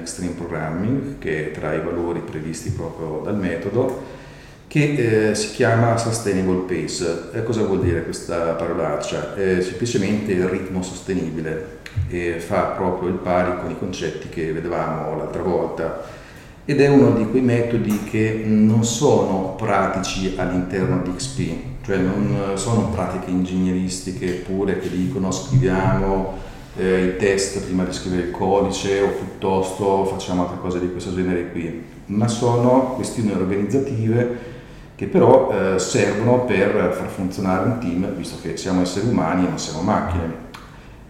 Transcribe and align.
Extreme 0.00 0.32
Programming, 0.32 1.18
che 1.18 1.46
è 1.46 1.50
tra 1.52 1.72
i 1.74 1.80
valori 1.80 2.20
previsti 2.20 2.70
proprio 2.70 3.20
dal 3.22 3.36
metodo, 3.36 4.18
che 4.66 5.30
eh, 5.30 5.34
si 5.34 5.52
chiama 5.52 5.96
Sustainable 5.96 6.62
Pace. 6.66 7.30
E 7.32 7.42
cosa 7.42 7.62
vuol 7.62 7.80
dire 7.80 8.04
questa 8.04 8.52
parolaccia? 8.52 9.34
È 9.34 9.60
semplicemente 9.60 10.32
il 10.32 10.44
ritmo 10.46 10.82
sostenibile 10.82 11.78
e 12.08 12.38
fa 12.38 12.62
proprio 12.76 13.08
il 13.08 13.16
pari 13.16 13.58
con 13.60 13.70
i 13.70 13.78
concetti 13.78 14.28
che 14.28 14.52
vedevamo 14.52 15.16
l'altra 15.16 15.42
volta 15.42 16.18
ed 16.64 16.80
è 16.80 16.88
uno 16.88 17.12
di 17.16 17.26
quei 17.28 17.42
metodi 17.42 18.04
che 18.04 18.44
non 18.46 18.84
sono 18.84 19.56
pratici 19.56 20.34
all'interno 20.36 21.02
di 21.02 21.12
XP, 21.16 21.50
cioè 21.84 21.96
non 21.96 22.52
sono 22.54 22.90
pratiche 22.90 23.30
ingegneristiche 23.30 24.34
pure 24.34 24.78
che 24.78 24.88
dicono 24.88 25.32
scriviamo 25.32 26.38
eh, 26.80 27.04
i 27.04 27.16
test 27.16 27.60
prima 27.60 27.84
di 27.84 27.92
scrivere 27.92 28.22
il 28.22 28.30
codice 28.30 29.02
o 29.02 29.08
piuttosto 29.08 30.06
facciamo 30.06 30.42
altre 30.42 30.58
cose 30.60 30.80
di 30.80 30.90
questo 30.90 31.14
genere 31.14 31.50
qui, 31.50 31.84
ma 32.06 32.26
sono 32.26 32.94
questioni 32.94 33.32
organizzative 33.32 34.48
che 34.96 35.06
però 35.06 35.50
eh, 35.50 35.78
servono 35.78 36.44
per 36.44 36.94
far 36.94 37.08
funzionare 37.08 37.68
un 37.68 37.78
team, 37.78 38.14
visto 38.14 38.36
che 38.42 38.56
siamo 38.56 38.82
esseri 38.82 39.08
umani 39.08 39.44
e 39.44 39.48
non 39.48 39.58
siamo 39.58 39.82
macchine. 39.82 40.48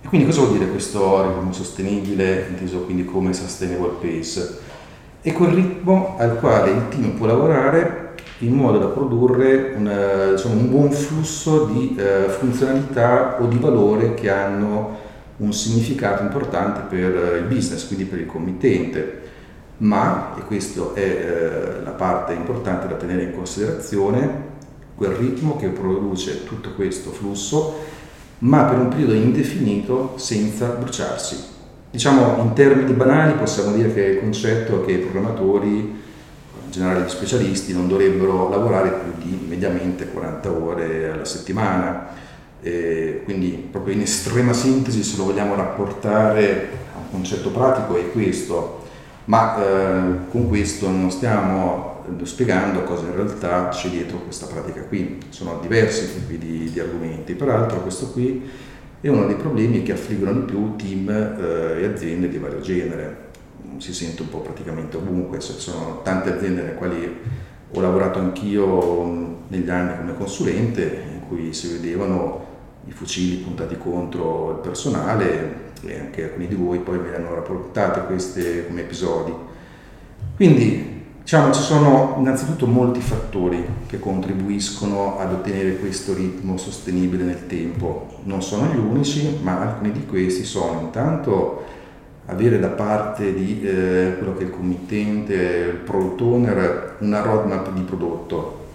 E 0.02 0.08
quindi 0.08 0.27
cosa 0.27 0.40
vuol 0.42 0.52
dire 0.58 0.70
questo 0.70 1.22
ritmo 1.22 1.52
sostenibile, 1.52 2.46
inteso 2.50 2.80
quindi 2.80 3.05
come 3.05 3.32
sustainable 3.32 3.96
pace? 4.00 4.58
È 5.20 5.32
quel 5.32 5.50
ritmo 5.50 6.16
al 6.18 6.38
quale 6.38 6.70
il 6.70 6.88
team 6.88 7.10
può 7.10 7.27
lavorare 7.27 8.14
in 8.38 8.55
modo 8.55 8.78
da 8.78 8.86
produrre 8.86 9.74
una, 9.77 10.30
diciamo, 10.32 10.55
un 10.55 10.70
buon 10.70 10.90
flusso 10.92 11.64
di 11.64 11.96
eh, 11.98 12.28
funzionalità 12.28 13.38
o 13.40 13.46
di 13.46 13.58
valore 13.58 14.14
che 14.14 14.30
hanno 14.30 15.08
un 15.41 15.52
significato 15.52 16.22
importante 16.22 16.80
per 16.88 17.38
il 17.41 17.46
business, 17.46 17.86
quindi 17.86 18.05
per 18.05 18.20
il 18.20 18.27
committente 18.27 19.28
ma, 19.80 20.34
e 20.36 20.42
questa 20.42 20.92
è 20.92 21.00
eh, 21.00 21.83
la 21.83 21.92
parte 21.92 22.34
importante 22.34 22.86
da 22.86 22.94
tenere 22.94 23.22
in 23.22 23.33
considerazione, 23.33 24.48
quel 24.94 25.12
ritmo 25.12 25.56
che 25.56 25.68
produce 25.68 26.44
tutto 26.44 26.74
questo 26.74 27.11
flusso, 27.11 27.78
ma 28.41 28.64
per 28.64 28.78
un 28.78 28.88
periodo 28.88 29.14
indefinito 29.14 30.14
senza 30.16 30.66
bruciarsi. 30.66 31.48
Diciamo 31.91 32.42
in 32.42 32.52
termini 32.52 32.92
banali 32.92 33.33
possiamo 33.34 33.72
dire 33.72 33.92
che 33.94 34.02
il 34.02 34.20
concetto 34.20 34.83
è 34.83 34.84
che 34.84 34.92
i 34.92 34.98
programmatori, 34.98 35.77
in 35.78 36.70
generale 36.70 37.05
gli 37.05 37.08
specialisti, 37.08 37.72
non 37.72 37.88
dovrebbero 37.88 38.50
lavorare 38.50 38.91
più 38.91 39.24
di 39.24 39.46
mediamente 39.48 40.08
40 40.08 40.50
ore 40.50 41.11
alla 41.11 41.24
settimana. 41.24 42.08
E 42.62 43.22
quindi 43.25 43.69
proprio 43.70 43.94
in 43.94 44.03
estrema 44.03 44.53
sintesi 44.53 45.03
se 45.03 45.16
lo 45.16 45.25
vogliamo 45.25 45.55
rapportare 45.55 46.69
a 46.94 46.98
un 46.98 47.11
concetto 47.11 47.50
pratico 47.50 47.97
è 47.97 48.11
questo, 48.12 48.84
ma 49.27 49.56
eh, 49.56 50.30
con 50.30 50.48
questo 50.48 50.91
non 50.91 51.11
stiamo 51.11 51.89
spiegando 52.22 52.83
cosa 52.83 53.06
in 53.06 53.14
realtà 53.14 53.69
c'è 53.69 53.89
dietro 53.89 54.19
questa 54.19 54.47
pratica 54.47 54.83
qui. 54.83 55.18
Sono 55.29 55.58
diversi 55.61 56.12
tipi 56.12 56.39
di, 56.39 56.70
di 56.70 56.80
argomenti, 56.80 57.34
peraltro 57.34 57.80
questo 57.80 58.11
qui 58.11 58.48
è 59.01 59.08
uno 59.08 59.27
dei 59.27 59.36
problemi 59.36 59.83
che 59.83 59.92
affliggono 59.92 60.33
di 60.33 60.40
più 60.40 60.77
team 60.77 61.08
eh, 61.08 61.80
e 61.80 61.86
aziende 61.86 62.29
di 62.29 62.39
vario 62.39 62.61
genere. 62.61 63.29
Si 63.79 63.95
sente 63.95 64.23
un 64.23 64.29
po' 64.29 64.40
praticamente 64.40 64.98
ovunque, 64.98 65.39
ci 65.39 65.55
sono 65.57 66.01
tante 66.02 66.34
aziende 66.34 66.63
nelle 66.63 66.74
quali 66.74 67.17
ho 67.73 67.80
lavorato 67.80 68.18
anch'io 68.18 69.39
negli 69.48 69.70
anni 69.70 69.96
come 69.96 70.14
consulente, 70.17 71.02
in 71.13 71.27
cui 71.29 71.55
si 71.55 71.73
vedevano 71.73 72.48
i 72.90 72.92
fucili 72.92 73.36
puntati 73.36 73.78
contro 73.78 74.51
il 74.51 74.56
personale 74.68 75.68
e 75.83 75.98
anche 75.98 76.24
alcuni 76.24 76.48
di 76.48 76.56
voi 76.56 76.80
poi 76.80 76.98
me 76.98 77.11
le 77.11 77.17
hanno 77.17 77.34
rapportate 77.34 78.05
queste 78.06 78.67
come 78.67 78.80
episodi. 78.80 79.33
Quindi 80.34 80.98
diciamo 81.23 81.52
ci 81.52 81.62
sono 81.62 82.17
innanzitutto 82.18 82.67
molti 82.67 83.01
fattori 83.01 83.64
che 83.86 84.01
contribuiscono 84.01 85.18
ad 85.20 85.33
ottenere 85.33 85.77
questo 85.77 86.14
ritmo 86.14 86.56
sostenibile 86.56 87.23
nel 87.23 87.46
tempo. 87.46 88.18
Non 88.24 88.42
sono 88.42 88.67
gli 88.73 88.77
unici, 88.77 89.39
ma 89.40 89.61
alcuni 89.61 89.92
di 89.92 90.05
questi 90.05 90.45
sono 90.45 90.80
intanto 90.80 91.64
avere 92.27 92.58
da 92.58 92.68
parte 92.68 93.33
di 93.33 93.62
eh, 93.62 94.14
quello 94.18 94.34
che 94.36 94.42
è 94.42 94.46
il 94.46 94.51
committente, 94.51 95.34
il 95.34 95.77
product 95.77 96.20
owner, 96.20 96.96
una 96.98 97.22
roadmap 97.22 97.72
di 97.72 97.83
prodotto, 97.83 98.67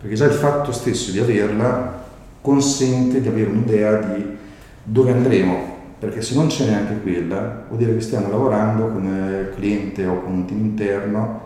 perché 0.00 0.14
già 0.14 0.26
il 0.26 0.32
fatto 0.32 0.70
stesso 0.70 1.10
di 1.10 1.18
averla 1.18 2.04
consente 2.46 3.20
di 3.20 3.26
avere 3.26 3.50
un'idea 3.50 3.96
di 3.96 4.24
dove 4.84 5.10
andremo, 5.10 5.74
perché 5.98 6.22
se 6.22 6.36
non 6.36 6.46
c'è 6.46 6.66
neanche 6.66 7.00
quella, 7.00 7.64
vuol 7.66 7.80
dire 7.80 7.92
che 7.94 8.00
stiamo 8.00 8.30
lavorando 8.30 8.86
con 8.86 9.04
il 9.04 9.52
cliente 9.56 10.06
o 10.06 10.22
con 10.22 10.32
un 10.32 10.44
team 10.44 10.60
interno 10.60 11.40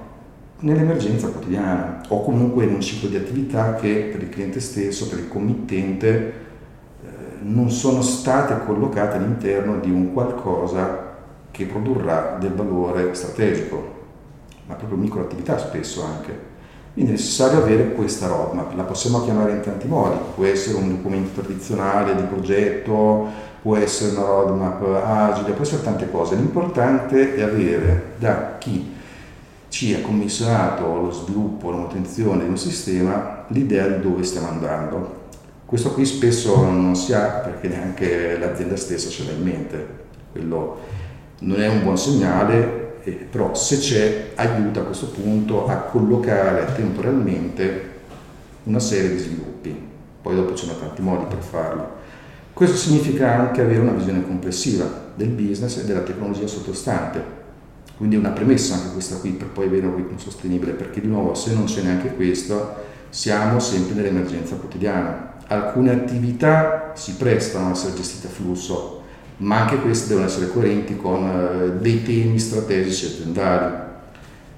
nell'emergenza 0.59 1.29
quotidiana 1.29 2.03
o 2.09 2.23
comunque 2.23 2.65
in 2.65 2.75
un 2.75 2.83
ciclo 2.83 3.09
di 3.09 3.17
attività 3.17 3.77
che 3.77 4.11
per 4.13 4.21
il 4.21 4.29
cliente 4.29 4.61
stesso, 4.61 5.09
per 5.09 5.21
il 5.21 5.29
committente, 5.29 6.09
eh, 6.09 7.09
non 7.45 7.71
sono 7.71 8.03
state 8.03 8.67
collocate 8.67 9.17
all'interno 9.17 9.81
di 9.81 9.91
un 9.91 10.13
qualcosa 10.13 11.15
che 11.51 11.65
produrrà 11.65 12.37
del 12.39 12.53
valore 12.53 13.15
strategico, 13.15 14.05
ma 14.67 14.75
proprio 14.75 14.99
microattività 14.99 15.57
spesso 15.57 16.05
anche. 16.05 16.50
Quindi 16.93 17.13
è 17.13 17.15
necessario 17.15 17.59
avere 17.59 17.93
questa 17.93 18.27
roadmap, 18.27 18.75
la 18.75 18.83
possiamo 18.83 19.23
chiamare 19.23 19.53
in 19.53 19.61
tanti 19.61 19.87
modi, 19.87 20.19
può 20.35 20.45
essere 20.45 20.77
un 20.77 20.89
documento 20.89 21.41
tradizionale 21.41 22.17
di 22.17 22.23
progetto, 22.23 23.27
può 23.63 23.77
essere 23.77 24.17
una 24.17 24.27
roadmap 24.27 24.83
agile, 25.05 25.53
può 25.53 25.65
essere 25.65 25.83
tante 25.83 26.11
cose. 26.11 26.35
L'importante 26.35 27.37
è 27.37 27.43
avere 27.43 28.15
da 28.19 28.57
chi 28.59 28.99
ci 29.69 29.95
ha 29.95 30.01
commissionato 30.01 30.85
lo 31.01 31.13
sviluppo, 31.13 31.71
la 31.71 31.77
manutenzione 31.77 32.43
di 32.43 32.49
un 32.51 32.59
sistema, 32.59 33.45
l'idea 33.49 33.87
di 33.87 34.01
dove 34.01 34.25
stiamo 34.25 34.49
andando. 34.49 35.19
Questo 35.65 35.93
qui 35.93 36.05
spesso 36.05 36.61
non 36.65 36.97
si 36.97 37.15
ha 37.15 37.27
perché 37.45 37.69
neanche 37.69 38.37
l'azienda 38.37 38.75
stessa 38.77 39.09
ce 39.09 39.25
l'ha 39.25 39.31
in 39.31 39.43
mente. 39.43 39.89
Quello 40.33 40.79
non 41.41 41.63
è 41.63 41.69
un 41.69 41.85
buon 41.85 41.97
segnale 41.97 42.90
eh, 43.05 43.27
però 43.31 43.55
se 43.55 43.79
c'è 43.79 44.33
aiuta 44.35 44.81
a 44.81 44.85
questo 44.85 45.07
punto 45.07 45.67
a 45.67 45.77
collocare 45.77 46.73
temporalmente 46.75 47.89
una 48.65 48.81
serie 48.81 49.11
di 49.11 49.19
sviluppi, 49.19 49.89
poi 50.23 50.35
dopo 50.35 50.55
ci 50.55 50.67
sono 50.67 50.79
tanti 50.79 51.03
modi 51.03 51.25
per 51.29 51.43
farlo. 51.43 51.99
Questo 52.53 52.77
significa 52.77 53.33
anche 53.39 53.63
avere 53.63 53.81
una 53.81 53.93
visione 53.93 54.23
complessiva 54.23 54.87
del 55.15 55.29
business 55.29 55.79
e 55.79 55.85
della 55.85 56.01
tecnologia 56.01 56.47
sottostante, 56.47 57.39
quindi 57.97 58.17
una 58.17 58.31
premessa 58.31 58.75
anche 58.75 58.93
questa 58.93 59.17
qui 59.17 59.31
per 59.31 59.49
poi 59.49 59.67
avere 59.67 59.87
un 59.87 59.97
ritmo 59.97 60.19
sostenibile, 60.19 60.73
perché 60.73 61.01
di 61.01 61.07
nuovo 61.07 61.35
se 61.35 61.55
non 61.55 61.65
c'è 61.65 61.83
neanche 61.83 62.15
questo 62.15 62.89
siamo 63.11 63.59
sempre 63.59 63.95
nell'emergenza 63.95 64.57
quotidiana. 64.57 65.35
Alcune 65.49 65.91
attività 65.91 66.93
si 66.95 67.15
prestano 67.15 67.69
a 67.69 67.71
essere 67.73 67.95
gestite 67.95 68.29
a 68.29 68.31
flusso, 68.31 69.00
ma 69.41 69.61
anche 69.61 69.77
queste 69.77 70.09
devono 70.09 70.27
essere 70.27 70.49
coerenti 70.49 70.97
con 70.97 71.27
eh, 71.27 71.81
dei 71.81 72.03
temi 72.03 72.39
strategici 72.39 73.07
aziendali. 73.07 73.89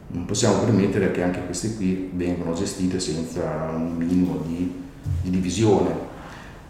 Non 0.08 0.24
possiamo 0.24 0.58
permettere 0.58 1.10
che 1.10 1.22
anche 1.22 1.44
queste 1.44 1.74
qui 1.76 2.10
vengano 2.12 2.52
gestite 2.52 3.00
senza 3.00 3.70
un 3.74 3.96
minimo 3.96 4.42
di, 4.46 4.72
di 5.22 5.30
divisione. 5.30 6.10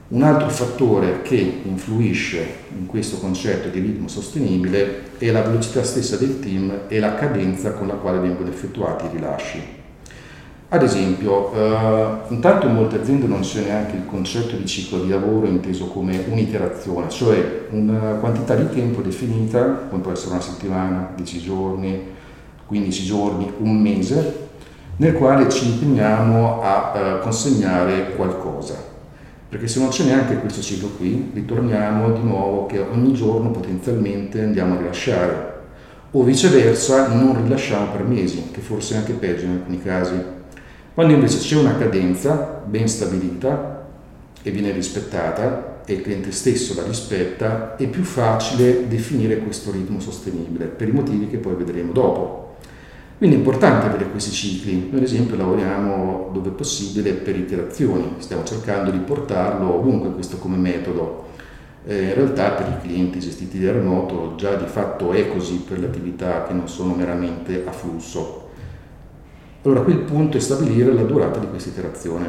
Un 0.08 0.22
altro 0.22 0.50
fattore 0.50 1.22
che 1.22 1.60
influisce 1.64 2.46
in 2.76 2.86
questo 2.86 3.16
concetto 3.16 3.68
di 3.68 3.80
ritmo 3.80 4.08
sostenibile 4.08 5.16
è 5.16 5.30
la 5.30 5.42
velocità 5.42 5.82
stessa 5.82 6.16
del 6.16 6.38
team 6.38 6.82
e 6.88 6.98
la 6.98 7.14
cadenza 7.14 7.72
con 7.72 7.86
la 7.86 7.94
quale 7.94 8.18
vengono 8.18 8.50
effettuati 8.50 9.06
i 9.06 9.08
rilasci. 9.14 9.80
Ad 10.74 10.82
esempio, 10.82 11.52
eh, 11.52 12.06
intanto 12.28 12.66
in 12.66 12.72
molte 12.72 12.98
aziende 12.98 13.26
non 13.26 13.40
c'è 13.40 13.60
neanche 13.62 13.94
il 13.94 14.06
concetto 14.06 14.56
di 14.56 14.64
ciclo 14.64 15.02
di 15.02 15.10
lavoro 15.10 15.46
inteso 15.46 15.88
come 15.88 16.24
un'iterazione, 16.26 17.10
cioè 17.10 17.66
una 17.72 18.14
quantità 18.14 18.54
di 18.54 18.74
tempo 18.74 19.02
definita, 19.02 19.86
come 19.90 20.00
può 20.00 20.12
essere 20.12 20.30
una 20.30 20.40
settimana, 20.40 21.12
10 21.14 21.40
giorni, 21.40 22.00
15 22.64 23.04
giorni, 23.04 23.52
un 23.58 23.82
mese, 23.82 24.48
nel 24.96 25.12
quale 25.12 25.50
ci 25.50 25.72
impegniamo 25.72 26.62
a 26.62 26.92
eh, 26.94 27.18
consegnare 27.20 28.14
qualcosa. 28.16 28.82
Perché 29.50 29.68
se 29.68 29.78
non 29.78 29.90
c'è 29.90 30.04
neanche 30.04 30.38
questo 30.38 30.62
ciclo 30.62 30.88
qui, 30.96 31.32
ritorniamo 31.34 32.12
di 32.12 32.22
nuovo 32.22 32.64
che 32.64 32.78
ogni 32.78 33.12
giorno 33.12 33.50
potenzialmente 33.50 34.40
andiamo 34.40 34.76
a 34.76 34.78
rilasciare, 34.78 35.50
o 36.12 36.22
viceversa 36.22 37.08
non 37.08 37.42
rilasciamo 37.42 37.92
per 37.92 38.04
mesi, 38.04 38.48
che 38.50 38.62
forse 38.62 38.94
è 38.94 38.96
anche 38.96 39.12
peggio 39.12 39.44
in 39.44 39.50
alcuni 39.50 39.82
casi 39.82 40.31
quando 40.94 41.14
invece 41.14 41.38
c'è 41.38 41.56
una 41.56 41.76
cadenza 41.76 42.62
ben 42.66 42.86
stabilita 42.86 43.86
e 44.42 44.50
viene 44.50 44.72
rispettata 44.72 45.80
e 45.86 45.94
il 45.94 46.02
cliente 46.02 46.32
stesso 46.32 46.74
la 46.74 46.86
rispetta, 46.86 47.76
è 47.76 47.86
più 47.86 48.02
facile 48.02 48.86
definire 48.88 49.38
questo 49.38 49.70
ritmo 49.70 50.00
sostenibile 50.00 50.66
per 50.66 50.88
i 50.88 50.92
motivi 50.92 51.28
che 51.28 51.38
poi 51.38 51.54
vedremo 51.54 51.92
dopo. 51.92 52.56
Quindi 53.16 53.36
è 53.36 53.38
importante 53.40 53.86
avere 53.86 54.10
questi 54.10 54.32
cicli. 54.32 54.88
Noi 54.90 54.98
ad 54.98 55.04
esempio 55.04 55.36
lavoriamo 55.36 56.30
dove 56.32 56.50
possibile 56.50 57.12
per 57.12 57.36
iterazioni, 57.36 58.16
stiamo 58.18 58.44
cercando 58.44 58.90
di 58.90 58.98
portarlo 58.98 59.74
ovunque 59.74 60.12
questo 60.12 60.38
come 60.38 60.56
metodo. 60.56 61.30
eh, 61.86 62.02
in 62.02 62.14
realtà 62.14 62.50
per 62.50 62.68
i 62.68 62.86
clienti 62.86 63.18
gestiti 63.18 63.60
da 63.60 63.72
remoto 63.72 64.34
già 64.36 64.54
di 64.54 64.66
fatto 64.66 65.12
è 65.12 65.28
così 65.28 65.64
per 65.66 65.78
le 65.78 65.86
attività 65.86 66.44
che 66.44 66.52
non 66.52 66.68
sono 66.68 66.94
meramente 66.94 67.64
a 67.66 67.72
flusso. 67.72 68.41
Allora 69.64 69.82
qui 69.82 69.92
il 69.92 70.00
punto 70.00 70.36
è 70.36 70.40
stabilire 70.40 70.92
la 70.92 71.04
durata 71.04 71.38
di 71.38 71.46
questa 71.48 71.68
iterazione, 71.68 72.28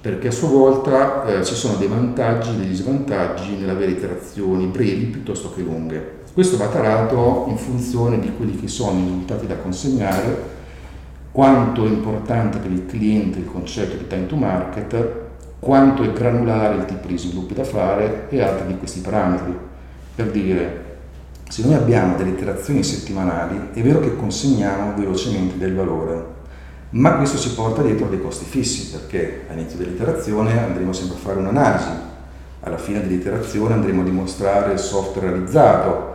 perché 0.00 0.28
a 0.28 0.30
sua 0.30 0.48
volta 0.48 1.26
eh, 1.26 1.44
ci 1.44 1.54
sono 1.54 1.76
dei 1.76 1.88
vantaggi 1.88 2.54
e 2.54 2.56
degli 2.56 2.74
svantaggi 2.74 3.56
nell'avere 3.56 3.90
iterazioni 3.90 4.64
brevi 4.64 5.04
piuttosto 5.04 5.52
che 5.52 5.60
lunghe. 5.60 6.22
Questo 6.32 6.56
va 6.56 6.68
tarato 6.68 7.44
in 7.48 7.58
funzione 7.58 8.18
di 8.18 8.32
quelli 8.34 8.56
che 8.56 8.68
sono 8.68 8.98
i 8.98 9.02
risultati 9.02 9.46
da 9.46 9.56
consegnare, 9.56 10.52
quanto 11.32 11.84
è 11.84 11.88
importante 11.88 12.56
per 12.56 12.70
il 12.70 12.86
cliente 12.86 13.40
il 13.40 13.44
concetto 13.44 13.98
di 13.98 14.06
time 14.06 14.24
to 14.24 14.36
market, 14.36 15.06
quanto 15.60 16.02
è 16.02 16.14
granulare 16.14 16.76
il 16.76 16.84
tipo 16.86 17.08
di 17.08 17.18
sviluppi 17.18 17.52
da 17.52 17.64
fare 17.64 18.28
e 18.30 18.40
altri 18.40 18.68
di 18.68 18.78
questi 18.78 19.00
parametri. 19.00 19.54
Per 20.14 20.30
dire, 20.30 20.84
se 21.46 21.62
noi 21.62 21.74
abbiamo 21.74 22.16
delle 22.16 22.30
iterazioni 22.30 22.82
settimanali, 22.82 23.68
è 23.74 23.82
vero 23.82 24.00
che 24.00 24.16
consegniamo 24.16 24.94
velocemente 24.96 25.58
del 25.58 25.74
valore, 25.74 26.33
ma 26.94 27.16
questo 27.16 27.38
ci 27.38 27.52
porta 27.54 27.82
dietro 27.82 28.06
dei 28.06 28.20
costi 28.20 28.44
fissi, 28.44 28.90
perché 28.90 29.46
all'inizio 29.48 29.78
dell'iterazione 29.78 30.62
andremo 30.62 30.92
sempre 30.92 31.16
a 31.16 31.20
fare 31.20 31.38
un'analisi, 31.40 31.88
alla 32.60 32.78
fine 32.78 33.00
dell'iterazione 33.00 33.74
andremo 33.74 34.02
a 34.02 34.04
dimostrare 34.04 34.72
il 34.72 34.78
software 34.78 35.30
realizzato. 35.30 36.12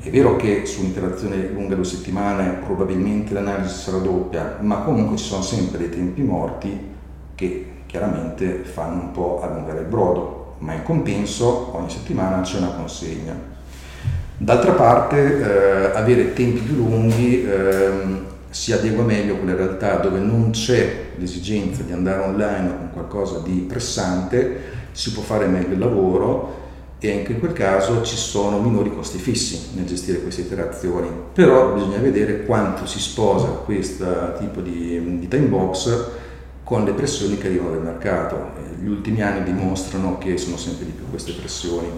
È 0.00 0.08
vero 0.08 0.36
che 0.36 0.64
su 0.64 0.80
un'iterazione 0.80 1.50
lunga 1.52 1.74
due 1.74 1.84
settimane 1.84 2.60
probabilmente 2.64 3.34
l'analisi 3.34 3.74
sarà 3.74 3.98
doppia, 3.98 4.56
ma 4.60 4.78
comunque 4.78 5.18
ci 5.18 5.24
sono 5.24 5.42
sempre 5.42 5.78
dei 5.78 5.90
tempi 5.90 6.22
morti 6.22 6.94
che 7.34 7.66
chiaramente 7.84 8.62
fanno 8.64 9.02
un 9.02 9.10
po' 9.10 9.40
allungare 9.42 9.80
il 9.80 9.86
brodo, 9.86 10.54
ma 10.60 10.72
in 10.72 10.82
compenso 10.82 11.76
ogni 11.76 11.90
settimana 11.90 12.40
c'è 12.40 12.56
una 12.56 12.70
consegna. 12.70 13.34
D'altra 14.38 14.72
parte 14.72 15.40
eh, 15.40 15.96
avere 15.96 16.32
tempi 16.32 16.60
più 16.60 16.76
lunghi 16.76 17.44
eh, 17.44 18.34
si 18.50 18.72
adegua 18.72 19.04
meglio 19.04 19.34
a 19.34 19.36
quelle 19.38 19.56
realtà 19.56 19.96
dove 19.96 20.18
non 20.18 20.50
c'è 20.50 21.10
l'esigenza 21.16 21.82
di 21.82 21.92
andare 21.92 22.22
online 22.22 22.76
con 22.76 22.90
qualcosa 22.92 23.40
di 23.40 23.64
pressante, 23.68 24.74
si 24.92 25.12
può 25.12 25.22
fare 25.22 25.46
meglio 25.46 25.74
il 25.74 25.78
lavoro 25.78 26.64
e 26.98 27.12
anche 27.18 27.32
in 27.32 27.38
quel 27.38 27.52
caso 27.52 28.02
ci 28.02 28.16
sono 28.16 28.58
minori 28.60 28.94
costi 28.94 29.18
fissi 29.18 29.74
nel 29.74 29.84
gestire 29.84 30.20
queste 30.22 30.40
iterazioni, 30.42 31.08
però 31.32 31.74
bisogna 31.74 31.98
vedere 31.98 32.44
quanto 32.44 32.86
si 32.86 32.98
sposa 32.98 33.48
questo 33.48 34.34
tipo 34.38 34.60
di, 34.60 35.18
di 35.18 35.28
time 35.28 35.46
box 35.46 36.04
con 36.64 36.84
le 36.84 36.92
pressioni 36.92 37.38
che 37.38 37.46
arrivano 37.46 37.70
dal 37.70 37.82
mercato. 37.82 38.50
Gli 38.82 38.88
ultimi 38.88 39.22
anni 39.22 39.44
dimostrano 39.44 40.18
che 40.18 40.36
sono 40.36 40.56
sempre 40.56 40.86
di 40.86 40.90
più 40.90 41.08
queste 41.08 41.32
pressioni. 41.32 41.88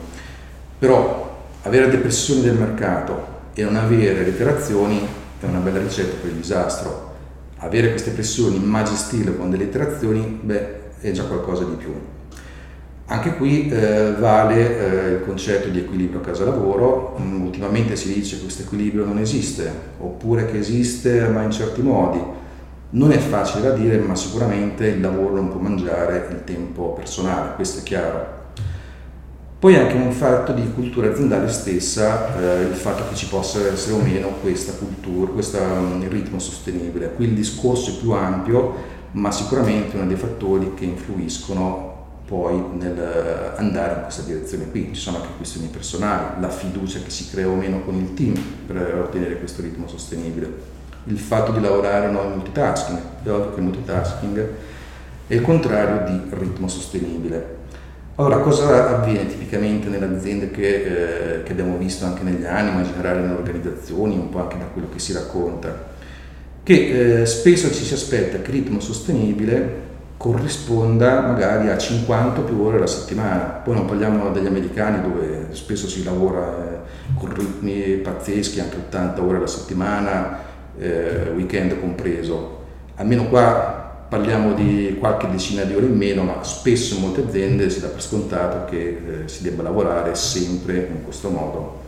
Però 0.78 1.36
avere 1.62 1.90
le 1.90 1.96
pressioni 1.96 2.42
del 2.42 2.56
mercato 2.56 3.36
e 3.54 3.64
non 3.64 3.76
avere 3.76 4.24
le 4.24 4.28
iterazioni 4.28 5.06
è 5.40 5.46
una 5.46 5.58
bella 5.58 5.78
ricetta 5.78 6.16
per 6.20 6.30
il 6.30 6.36
disastro. 6.36 7.16
Avere 7.58 7.90
queste 7.90 8.10
pressioni 8.10 8.58
ma 8.58 8.82
gestirle 8.82 9.36
con 9.36 9.50
delle 9.50 9.64
iterazioni, 9.64 10.40
beh, 10.42 11.00
è 11.00 11.10
già 11.10 11.24
qualcosa 11.24 11.64
di 11.64 11.74
più. 11.74 11.94
Anche 13.10 13.36
qui 13.36 13.70
eh, 13.70 14.12
vale 14.18 14.78
eh, 14.78 15.08
il 15.14 15.24
concetto 15.24 15.68
di 15.68 15.78
equilibrio 15.78 16.20
casa-lavoro, 16.20 17.16
mm, 17.20 17.42
ultimamente 17.42 17.96
si 17.96 18.12
dice 18.12 18.36
che 18.36 18.42
questo 18.42 18.62
equilibrio 18.62 19.04
non 19.04 19.18
esiste, 19.18 19.70
oppure 19.98 20.44
che 20.46 20.58
esiste 20.58 21.26
ma 21.28 21.42
in 21.42 21.50
certi 21.50 21.80
modi 21.80 22.20
non 22.90 23.12
è 23.12 23.18
facile 23.18 23.62
da 23.68 23.74
dire, 23.74 23.98
ma 23.98 24.14
sicuramente 24.14 24.86
il 24.86 25.00
lavoro 25.00 25.34
non 25.34 25.48
può 25.48 25.60
mangiare 25.60 26.28
il 26.30 26.44
tempo 26.44 26.92
personale, 26.92 27.54
questo 27.54 27.80
è 27.80 27.82
chiaro. 27.82 28.37
Poi 29.58 29.74
anche 29.74 29.94
un 29.94 30.12
fatto 30.12 30.52
di 30.52 30.72
cultura 30.72 31.10
aziendale 31.10 31.48
stessa, 31.48 32.38
eh, 32.38 32.62
il 32.62 32.74
fatto 32.74 33.08
che 33.08 33.16
ci 33.16 33.26
possa 33.26 33.58
essere 33.66 33.94
o 33.94 33.98
meno 33.98 34.28
questa 34.40 34.72
cultura, 34.72 35.32
questo 35.32 35.58
um, 35.58 36.08
ritmo 36.08 36.38
sostenibile. 36.38 37.12
Qui 37.14 37.24
il 37.24 37.34
discorso 37.34 37.90
è 37.90 37.94
più 37.94 38.12
ampio, 38.12 38.74
ma 39.12 39.32
sicuramente 39.32 39.96
uno 39.96 40.06
dei 40.06 40.16
fattori 40.16 40.74
che 40.74 40.84
influiscono 40.84 41.96
poi 42.24 42.62
nell'andare 42.78 43.94
in 43.94 44.02
questa 44.02 44.22
direzione 44.22 44.70
qui. 44.70 44.90
Ci 44.92 45.00
sono 45.00 45.16
anche 45.16 45.30
questioni 45.36 45.66
personali, 45.66 46.40
la 46.40 46.50
fiducia 46.50 47.00
che 47.00 47.10
si 47.10 47.28
crea 47.28 47.48
o 47.48 47.54
meno 47.54 47.80
con 47.80 47.96
il 47.96 48.14
team 48.14 48.40
per 48.64 49.06
ottenere 49.08 49.38
questo 49.38 49.62
ritmo 49.62 49.88
sostenibile 49.88 50.76
il 51.08 51.18
fatto 51.18 51.52
di 51.52 51.60
lavorare 51.60 52.10
no, 52.10 52.22
in 52.22 52.32
multitasking, 52.32 53.00
è 53.22 53.30
ovvio 53.30 53.54
che 53.54 53.60
il 53.60 53.64
multitasking 53.64 54.48
è 55.26 55.34
il 55.34 55.42
contrario 55.42 56.04
di 56.06 56.36
ritmo 56.36 56.68
sostenibile. 56.68 57.56
Allora, 58.18 58.38
cosa 58.38 58.98
avviene 58.98 59.28
tipicamente 59.28 59.86
nelle 59.88 60.06
aziende 60.06 60.50
che, 60.50 61.36
eh, 61.36 61.42
che, 61.44 61.52
abbiamo 61.52 61.76
visto 61.76 62.04
anche 62.04 62.24
negli 62.24 62.44
anni, 62.44 62.72
ma 62.72 62.80
in 62.80 62.86
generale 62.86 63.20
nelle 63.20 63.34
organizzazioni, 63.34 64.16
un 64.16 64.28
po' 64.28 64.40
anche 64.40 64.58
da 64.58 64.64
quello 64.64 64.88
che 64.92 64.98
si 64.98 65.12
racconta? 65.12 65.86
Che 66.64 67.20
eh, 67.20 67.26
spesso 67.26 67.72
ci 67.72 67.84
si 67.84 67.94
aspetta 67.94 68.38
che 68.38 68.50
il 68.50 68.56
ritmo 68.56 68.80
sostenibile 68.80 69.86
corrisponda 70.16 71.20
magari 71.20 71.68
a 71.68 71.78
50 71.78 72.40
più 72.40 72.60
ore 72.60 72.78
alla 72.78 72.88
settimana. 72.88 73.60
Poi 73.62 73.74
non 73.76 73.84
parliamo 73.84 74.32
degli 74.32 74.46
americani 74.46 75.00
dove 75.00 75.50
spesso 75.52 75.86
si 75.86 76.02
lavora 76.02 76.40
eh, 76.40 77.16
con 77.16 77.32
ritmi 77.32 77.98
pazzeschi, 77.98 78.58
anche 78.58 78.78
80 78.78 79.22
ore 79.22 79.36
alla 79.36 79.46
settimana, 79.46 80.40
eh, 80.76 81.30
weekend 81.36 81.78
compreso. 81.78 82.64
Almeno 82.96 83.28
qua 83.28 83.87
parliamo 84.08 84.54
di 84.54 84.96
qualche 84.98 85.28
decina 85.28 85.64
di 85.64 85.74
ore 85.74 85.86
in 85.86 85.96
meno, 85.96 86.22
ma 86.22 86.42
spesso 86.42 86.94
in 86.94 87.02
molte 87.02 87.22
aziende 87.22 87.68
si 87.68 87.80
dà 87.80 87.88
per 87.88 88.02
scontato 88.02 88.70
che 88.70 88.88
eh, 88.88 89.28
si 89.28 89.42
debba 89.42 89.62
lavorare 89.62 90.14
sempre 90.14 90.88
in 90.90 91.04
questo 91.04 91.28
modo 91.28 91.82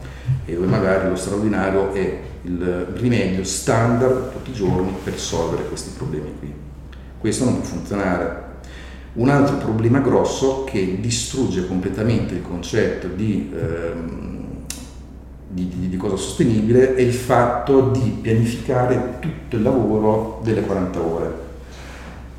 e 0.45 0.55
dove 0.55 0.67
magari 0.67 1.09
lo 1.09 1.17
straordinario 1.17 1.93
è 1.93 2.19
il 2.43 2.87
rimedio 2.95 3.43
standard 3.45 4.33
tutti 4.33 4.51
i 4.51 4.55
giorni 4.55 4.93
per 5.03 5.15
risolvere 5.15 5.65
questi 5.65 5.91
problemi 5.97 6.33
qui. 6.39 6.53
Questo 7.19 7.45
non 7.45 7.61
può 7.61 7.65
funzionare. 7.65 8.49
Un 9.15 9.29
altro 9.29 9.57
problema 9.57 9.99
grosso 9.99 10.65
che 10.65 10.99
distrugge 11.01 11.67
completamente 11.67 12.35
il 12.35 12.43
concetto 12.43 13.09
di 13.09 13.51
ehm, 13.53 14.39
di, 15.53 15.69
di, 15.69 15.89
di, 15.89 15.97
cosa 15.97 16.15
sostenibile 16.15 16.95
è 16.95 17.01
il 17.01 17.13
fatto 17.13 17.91
di 17.91 18.19
pianificare 18.21 19.17
tutto 19.19 19.57
il 19.57 19.63
lavoro 19.63 20.41
delle 20.45 20.61
40 20.61 21.01
ore. 21.01 21.50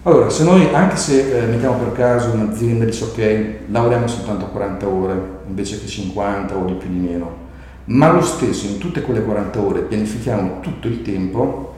Allora, 0.04 0.32
se 0.32 0.44
noi, 0.44 0.74
anche 0.74 0.96
se 0.96 1.44
eh, 1.44 1.46
mettiamo 1.46 1.78
per 1.78 1.92
caso 1.92 2.32
un'azienda 2.32 2.86
dice 2.86 3.04
ok, 3.04 3.70
lavoriamo 3.70 4.08
soltanto 4.08 4.48
40 4.48 4.88
ore 4.88 5.22
invece 5.48 5.80
che 5.80 5.86
50 5.86 6.56
o 6.56 6.66
di 6.66 6.74
più 6.74 6.90
di 6.90 6.98
meno, 6.98 7.38
ma 7.86 8.12
lo 8.12 8.24
stesso 8.24 8.66
in 8.66 8.80
tutte 8.80 9.04
quelle 9.04 9.22
40 9.22 9.60
ore 9.60 9.82
pianifichiamo 9.82 10.60
tutto 10.62 10.88
il 10.88 11.04
tempo, 11.04 11.76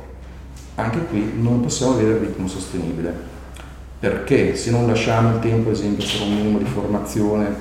anche 0.75 0.99
qui 1.07 1.33
non 1.35 1.59
possiamo 1.59 1.95
avere 1.95 2.11
il 2.11 2.19
ritmo 2.19 2.47
sostenibile. 2.47 3.13
Perché 3.99 4.55
se 4.55 4.71
non 4.71 4.87
lasciamo 4.87 5.35
il 5.35 5.39
tempo, 5.41 5.67
ad 5.69 5.75
esempio, 5.75 6.05
per 6.05 6.21
un 6.25 6.33
minimo 6.33 6.57
di 6.59 6.65
formazione, 6.65 7.53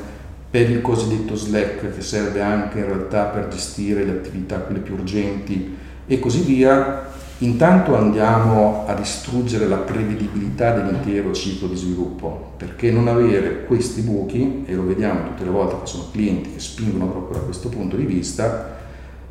per 0.48 0.70
il 0.70 0.80
cosiddetto 0.80 1.34
Slack 1.34 1.92
che 1.92 2.02
serve 2.02 2.40
anche 2.40 2.78
in 2.78 2.86
realtà 2.86 3.24
per 3.24 3.48
gestire 3.48 4.04
le 4.04 4.12
attività 4.12 4.58
quelle 4.58 4.80
più 4.80 4.94
urgenti 4.94 5.76
e 6.06 6.20
così 6.20 6.42
via, 6.42 7.10
intanto 7.44 7.96
andiamo 7.96 8.84
a 8.86 8.94
distruggere 8.94 9.66
la 9.66 9.76
prevedibilità 9.76 10.72
dell'intero 10.72 11.32
ciclo 11.32 11.68
di 11.68 11.76
sviluppo, 11.76 12.52
perché 12.56 12.90
non 12.90 13.08
avere 13.08 13.64
questi 13.64 14.02
buchi, 14.02 14.64
e 14.66 14.74
lo 14.74 14.86
vediamo 14.86 15.24
tutte 15.24 15.44
le 15.44 15.50
volte 15.50 15.76
che 15.80 15.86
sono 15.86 16.04
clienti 16.10 16.52
che 16.52 16.60
spingono 16.60 17.06
proprio 17.06 17.38
da 17.38 17.44
questo 17.44 17.68
punto 17.68 17.96
di 17.96 18.04
vista, 18.04 18.80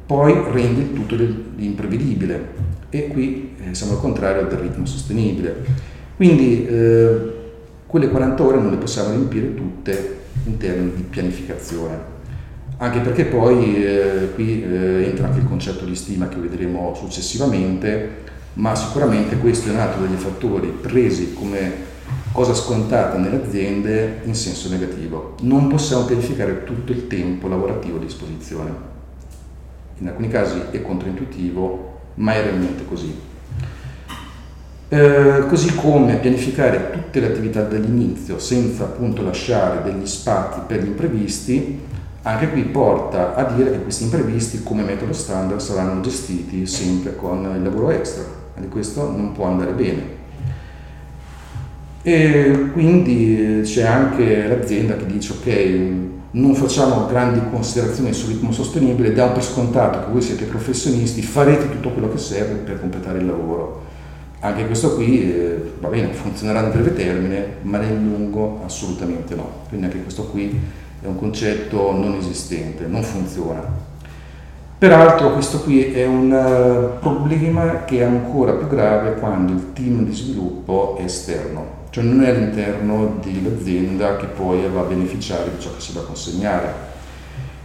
poi 0.05 0.33
rende 0.51 0.81
il 0.81 0.93
tutto 0.93 1.15
imprevedibile 1.55 2.69
e 2.89 3.07
qui 3.07 3.55
eh, 3.63 3.73
siamo 3.73 3.93
al 3.93 4.01
contrario 4.01 4.45
del 4.45 4.57
ritmo 4.57 4.85
sostenibile. 4.85 5.63
Quindi 6.17 6.67
eh, 6.67 7.33
quelle 7.87 8.09
40 8.09 8.43
ore 8.43 8.57
non 8.59 8.71
le 8.71 8.77
possiamo 8.77 9.11
riempire 9.11 9.53
tutte 9.53 10.19
in 10.45 10.57
termini 10.57 10.93
di 10.95 11.03
pianificazione. 11.03 12.19
Anche 12.81 12.97
perché 13.01 13.25
poi 13.25 13.75
eh, 13.75 14.31
qui 14.33 14.63
eh, 14.63 15.05
entra 15.05 15.27
anche 15.27 15.37
il 15.37 15.47
concetto 15.47 15.85
di 15.85 15.93
stima 15.95 16.27
che 16.27 16.37
vedremo 16.37 16.95
successivamente, 16.95 18.23
ma 18.53 18.73
sicuramente 18.73 19.37
questo 19.37 19.69
è 19.69 19.73
un 19.73 19.77
altro 19.77 20.01
degli 20.01 20.17
fattori 20.17 20.69
presi 20.81 21.35
come 21.35 21.89
cosa 22.31 22.55
scontata 22.55 23.19
nelle 23.19 23.43
aziende 23.43 24.21
in 24.23 24.33
senso 24.33 24.67
negativo. 24.69 25.35
Non 25.41 25.67
possiamo 25.67 26.05
pianificare 26.05 26.63
tutto 26.63 26.91
il 26.91 27.05
tempo 27.05 27.47
lavorativo 27.47 27.97
a 27.97 28.01
disposizione. 28.01 28.71
In 29.99 30.07
alcuni 30.07 30.29
casi 30.29 30.59
è 30.71 30.81
controintuitivo, 30.81 31.99
ma 32.15 32.33
è 32.33 32.41
realmente 32.41 32.83
così. 32.87 33.13
Eh, 34.89 35.43
così 35.47 35.75
come 35.75 36.15
pianificare 36.15 36.89
tutte 36.89 37.19
le 37.19 37.27
attività 37.27 37.61
dall'inizio 37.61 38.39
senza 38.39 38.85
appunto 38.85 39.21
lasciare 39.21 39.83
degli 39.83 40.07
spazi 40.07 40.61
per 40.65 40.81
gli 40.81 40.87
imprevisti, 40.87 41.89
anche 42.23 42.49
qui 42.49 42.63
porta 42.63 43.33
a 43.35 43.51
dire 43.51 43.71
che 43.71 43.81
questi 43.81 44.03
imprevisti 44.03 44.61
come 44.61 44.83
metodo 44.83 45.13
standard 45.13 45.59
saranno 45.59 46.01
gestiti 46.01 46.67
sempre 46.67 47.15
con 47.15 47.51
il 47.55 47.63
lavoro 47.63 47.89
extra 47.89 48.23
e 48.55 48.67
questo 48.67 49.09
non 49.09 49.31
può 49.31 49.45
andare 49.45 49.71
bene. 49.71 50.19
E 52.03 52.69
quindi 52.73 53.61
c'è 53.63 53.83
anche 53.83 54.47
l'azienda 54.47 54.95
che 54.97 55.05
dice 55.05 55.33
ok, 55.33 56.09
non 56.31 56.55
facciamo 56.55 57.07
grandi 57.07 57.41
considerazioni 57.49 58.13
sul 58.13 58.33
ritmo 58.33 58.51
sostenibile, 58.51 59.13
diamo 59.13 59.33
per 59.33 59.43
scontato 59.43 60.05
che 60.05 60.11
voi 60.11 60.21
siete 60.21 60.45
professionisti, 60.45 61.21
farete 61.21 61.69
tutto 61.69 61.89
quello 61.89 62.11
che 62.11 62.17
serve 62.17 62.55
per 62.55 62.79
completare 62.79 63.19
il 63.19 63.25
lavoro. 63.25 63.89
Anche 64.39 64.65
questo 64.65 64.95
qui 64.95 65.21
eh, 65.23 65.73
va 65.79 65.89
bene, 65.89 66.13
funzionerà 66.13 66.61
nel 66.61 66.71
breve 66.71 66.93
termine, 66.93 67.45
ma 67.61 67.77
nel 67.77 67.93
lungo 67.93 68.61
assolutamente 68.65 69.35
no. 69.35 69.65
Quindi 69.69 69.85
anche 69.87 70.01
questo 70.01 70.23
qui 70.25 70.59
è 71.01 71.07
un 71.07 71.17
concetto 71.17 71.91
non 71.91 72.15
esistente, 72.15 72.85
non 72.85 73.03
funziona. 73.03 73.63
Peraltro 74.77 75.33
questo 75.33 75.59
qui 75.61 75.91
è 75.91 76.05
un 76.05 76.31
uh, 76.31 76.99
problema 76.99 77.83
che 77.85 77.99
è 77.99 78.03
ancora 78.03 78.53
più 78.53 78.67
grave 78.67 79.15
quando 79.15 79.51
il 79.51 79.73
team 79.73 80.03
di 80.05 80.13
sviluppo 80.13 80.97
è 80.97 81.03
esterno 81.03 81.79
cioè 81.91 82.05
non 82.05 82.23
è 82.23 82.29
all'interno 82.29 83.19
dell'azienda 83.21 84.15
che 84.15 84.27
poi 84.27 84.65
va 84.69 84.79
a 84.79 84.85
beneficiare 84.85 85.51
di 85.51 85.61
ciò 85.61 85.73
che 85.73 85.81
si 85.81 85.91
va 85.91 85.99
a 85.99 86.05
consegnare, 86.05 86.73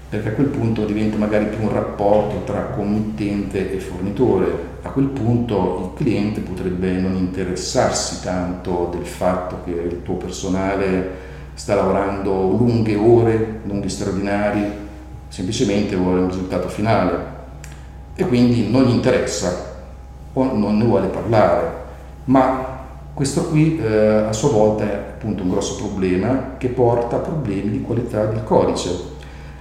perché 0.09 0.31
a 0.31 0.33
quel 0.33 0.49
punto 0.49 0.85
diventa 0.85 1.17
magari 1.17 1.47
più 1.47 1.63
un 1.63 1.73
rapporto 1.73 2.43
tra 2.43 2.63
committente 2.75 3.73
e 3.73 3.79
fornitore. 3.79 4.75
A 4.83 4.89
quel 4.89 5.07
punto 5.07 5.93
il 5.95 6.03
cliente 6.03 6.41
potrebbe 6.41 6.91
non 6.95 7.15
interessarsi 7.15 8.21
tanto 8.21 8.89
del 8.93 9.07
fatto 9.07 9.61
che 9.65 9.71
il 9.71 10.03
tuo 10.03 10.15
personale 10.15 11.26
sta 11.57 11.75
lavorando 11.75 12.51
lunghe 12.51 12.95
ore, 12.97 13.61
lunghi 13.65 13.89
straordinari, 13.89 14.71
semplicemente 15.29 15.97
vuole 15.97 16.21
un 16.21 16.29
risultato 16.29 16.69
finale 16.69 17.35
e 18.15 18.27
quindi 18.27 18.71
non 18.71 18.85
gli 18.85 18.91
interessa 18.91 19.75
o 20.35 20.53
non 20.53 20.77
ne 20.77 20.85
vuole 20.85 21.09
parlare, 21.09 21.73
ma 22.25 22.75
questo 23.15 23.47
qui 23.47 23.81
eh, 23.81 24.27
a 24.29 24.33
sua 24.35 24.51
volta 24.51 24.85
è 24.85 24.95
appunto 24.95 25.43
un 25.43 25.49
grosso 25.49 25.77
problema 25.77 26.57
che 26.59 26.69
porta 26.69 27.17
a 27.17 27.21
problemi 27.21 27.71
di 27.71 27.81
qualità 27.81 28.27
del 28.27 28.45
codice. 28.45 29.15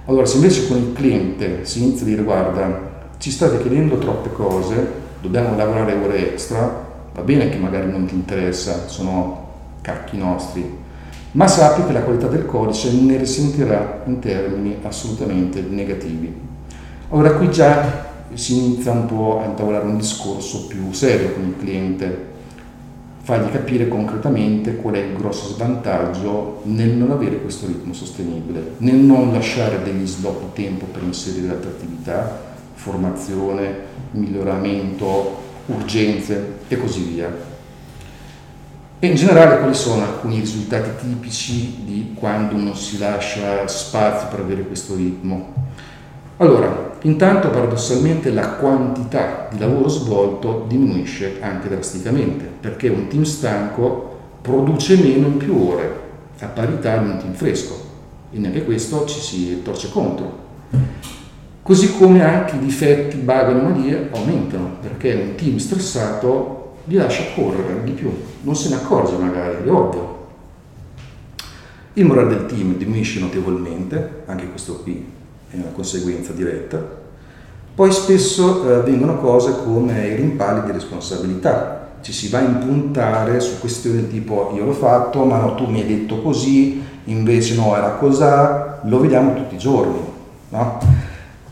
Allora, 0.04 0.26
se 0.26 0.36
invece 0.36 0.68
con 0.68 0.76
il 0.76 0.92
cliente 0.92 1.64
si 1.64 1.82
inizia 1.82 2.02
a 2.02 2.08
dire 2.08 2.22
guarda, 2.22 2.94
ci 3.16 3.30
state 3.30 3.58
chiedendo 3.62 3.96
troppe 3.96 4.30
cose, 4.32 4.92
dobbiamo 5.22 5.56
lavorare 5.56 5.94
ore 5.94 6.32
extra, 6.32 6.84
va 7.14 7.22
bene 7.22 7.48
che 7.48 7.56
magari 7.56 7.90
non 7.90 8.04
ti 8.04 8.14
interessa, 8.14 8.86
sono 8.86 9.44
cacchi 9.80 10.18
nostri, 10.18 10.84
ma 11.36 11.46
sappi 11.46 11.84
che 11.84 11.92
la 11.92 12.00
qualità 12.00 12.28
del 12.28 12.46
codice 12.46 12.90
ne 12.92 13.18
risentirà 13.18 14.02
in 14.06 14.20
termini 14.20 14.78
assolutamente 14.82 15.60
negativi. 15.60 16.34
Allora 17.10 17.32
qui 17.32 17.50
già 17.50 18.06
si 18.32 18.56
inizia 18.56 18.92
un 18.92 19.04
po' 19.04 19.40
a 19.42 19.44
intavolare 19.44 19.84
un 19.84 19.98
discorso 19.98 20.66
più 20.66 20.90
serio 20.92 21.34
con 21.34 21.44
il 21.44 21.56
cliente, 21.58 22.34
fargli 23.20 23.50
capire 23.50 23.86
concretamente 23.86 24.76
qual 24.76 24.94
è 24.94 24.98
il 24.98 25.14
grosso 25.14 25.52
svantaggio 25.52 26.60
nel 26.64 26.90
non 26.90 27.10
avere 27.10 27.42
questo 27.42 27.66
ritmo 27.66 27.92
sostenibile, 27.92 28.72
nel 28.78 28.96
non 28.96 29.30
lasciare 29.32 29.82
degli 29.82 30.06
slot 30.06 30.54
tempo 30.54 30.86
per 30.86 31.02
inserire 31.02 31.50
altre 31.50 31.70
attività, 31.70 32.44
formazione, 32.72 33.74
miglioramento, 34.12 35.36
urgenze 35.66 36.60
e 36.66 36.78
così 36.78 37.02
via. 37.02 37.55
E 38.98 39.08
in 39.08 39.14
generale 39.14 39.58
quali 39.58 39.74
sono 39.74 40.04
alcuni 40.04 40.38
risultati 40.38 40.88
tipici 41.06 41.84
di 41.84 42.14
quando 42.14 42.56
non 42.56 42.74
si 42.74 42.96
lascia 42.96 43.68
spazio 43.68 44.28
per 44.28 44.40
avere 44.40 44.62
questo 44.62 44.94
ritmo? 44.94 45.52
Allora, 46.38 46.94
intanto 47.02 47.50
paradossalmente 47.50 48.30
la 48.30 48.52
quantità 48.52 49.48
di 49.50 49.58
lavoro 49.58 49.88
svolto 49.88 50.64
diminuisce 50.66 51.36
anche 51.40 51.68
drasticamente, 51.68 52.44
perché 52.58 52.88
un 52.88 53.06
team 53.08 53.24
stanco 53.24 54.18
produce 54.40 54.96
meno 54.96 55.26
in 55.26 55.36
più 55.36 55.54
ore, 55.68 56.00
a 56.40 56.46
parità 56.46 56.96
di 56.96 57.10
un 57.10 57.18
team 57.18 57.34
fresco, 57.34 57.78
e 58.32 58.38
neanche 58.38 58.64
questo 58.64 59.04
ci 59.04 59.20
si 59.20 59.60
torce 59.62 59.90
contro. 59.90 60.44
Così 61.60 61.98
come 61.98 62.24
anche 62.24 62.56
i 62.56 62.60
difetti, 62.60 63.18
bug 63.18 63.48
e 63.48 63.50
anomalie 63.50 64.08
aumentano, 64.14 64.76
perché 64.80 65.12
un 65.12 65.34
team 65.34 65.58
stressato 65.58 66.55
li 66.86 66.96
lascia 66.96 67.24
correre 67.34 67.82
di 67.84 67.92
più, 67.92 68.10
non 68.42 68.56
se 68.56 68.68
ne 68.68 68.76
accorge 68.76 69.16
magari, 69.16 69.56
è 69.64 69.70
ovvio. 69.70 70.14
Il 71.94 72.04
morale 72.04 72.28
del 72.28 72.46
team 72.46 72.76
diminuisce 72.76 73.20
notevolmente, 73.20 74.22
anche 74.26 74.48
questo 74.48 74.80
qui 74.82 75.04
è 75.50 75.56
una 75.56 75.70
conseguenza 75.72 76.32
diretta. 76.32 77.04
Poi 77.74 77.92
spesso 77.92 78.70
eh, 78.70 78.82
vengono 78.82 79.18
cose 79.18 79.56
come 79.64 80.06
i 80.06 80.16
rimpalli 80.16 80.66
di 80.66 80.72
responsabilità, 80.72 81.98
ci 82.02 82.12
si 82.12 82.28
va 82.28 82.38
a 82.38 82.42
impuntare 82.42 83.40
su 83.40 83.58
questioni 83.58 84.08
tipo 84.08 84.52
io 84.54 84.64
l'ho 84.64 84.72
fatto, 84.72 85.24
ma 85.24 85.38
no, 85.38 85.54
tu 85.54 85.66
mi 85.66 85.80
hai 85.80 85.86
detto 85.86 86.22
così, 86.22 86.82
invece 87.04 87.54
no, 87.56 87.76
era 87.76 87.92
cos'ha, 87.92 88.80
lo 88.84 89.00
vediamo 89.00 89.34
tutti 89.34 89.56
i 89.56 89.58
giorni. 89.58 89.98
No? 90.50 90.78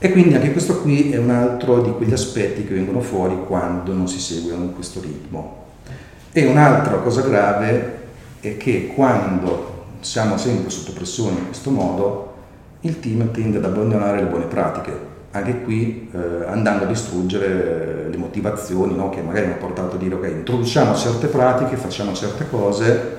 E 0.04 0.12
quindi 0.12 0.34
anche 0.34 0.52
questo 0.52 0.82
qui 0.82 1.12
è 1.12 1.16
un 1.16 1.30
altro 1.30 1.80
di 1.80 1.90
quegli 1.92 2.12
aspetti 2.12 2.66
che 2.66 2.74
vengono 2.74 3.00
fuori 3.00 3.38
quando 3.46 3.94
non 3.94 4.06
si 4.06 4.20
seguono 4.20 4.66
questo 4.66 5.00
ritmo. 5.00 5.64
E 6.30 6.44
un'altra 6.44 6.96
cosa 6.96 7.22
grave 7.22 8.00
è 8.40 8.58
che 8.58 8.92
quando 8.94 9.86
siamo 10.00 10.36
sempre 10.36 10.68
sotto 10.68 10.92
pressione 10.92 11.38
in 11.38 11.46
questo 11.46 11.70
modo, 11.70 12.34
il 12.82 13.00
team 13.00 13.30
tende 13.30 13.56
ad 13.56 13.64
abbandonare 13.64 14.20
le 14.20 14.26
buone 14.26 14.44
pratiche, 14.44 14.92
anche 15.30 15.62
qui 15.62 16.10
eh, 16.12 16.44
andando 16.48 16.84
a 16.84 16.86
distruggere 16.86 18.08
le 18.10 18.16
motivazioni 18.18 18.94
no? 18.94 19.08
che 19.08 19.22
magari 19.22 19.46
hanno 19.46 19.56
portato 19.56 19.96
a 19.96 19.98
dire 19.98 20.16
ok, 20.16 20.26
introduciamo 20.26 20.94
certe 20.94 21.28
pratiche, 21.28 21.76
facciamo 21.76 22.12
certe 22.12 22.46
cose, 22.50 23.16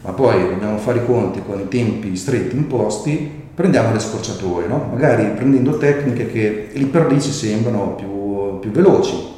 ma 0.00 0.12
poi 0.12 0.48
dobbiamo 0.48 0.78
fare 0.78 1.00
i 1.00 1.04
conti 1.04 1.42
con 1.44 1.60
i 1.60 1.68
tempi 1.68 2.16
stretti 2.16 2.56
imposti, 2.56 3.41
prendiamo 3.54 3.92
le 3.92 3.98
scorciatoie, 3.98 4.66
no? 4.66 4.88
magari 4.90 5.24
prendendo 5.34 5.76
tecniche 5.78 6.26
che 6.26 6.70
lì 6.72 6.84
per 6.86 7.06
lì 7.10 7.20
ci 7.20 7.30
sembrano 7.30 7.94
più, 7.94 8.58
più 8.60 8.70
veloci, 8.70 9.30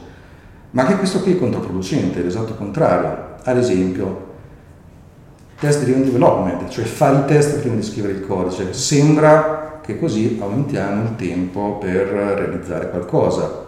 ma 0.70 0.82
anche 0.82 0.96
questo 0.96 1.20
qui 1.20 1.34
è 1.34 1.38
controproducente, 1.38 2.20
è 2.20 2.22
l'esatto 2.22 2.54
contrario. 2.54 3.32
Ad 3.42 3.56
esempio, 3.56 4.32
test 5.58 5.82
driven 5.82 6.04
development, 6.04 6.68
cioè 6.68 6.84
fare 6.84 7.18
i 7.18 7.24
test 7.26 7.58
prima 7.58 7.76
di 7.76 7.82
scrivere 7.82 8.14
il 8.14 8.26
codice, 8.26 8.72
sembra 8.72 9.80
che 9.84 9.98
così 9.98 10.38
aumentiamo 10.40 11.02
il 11.02 11.16
tempo 11.16 11.78
per 11.78 12.06
realizzare 12.06 12.90
qualcosa. 12.90 13.62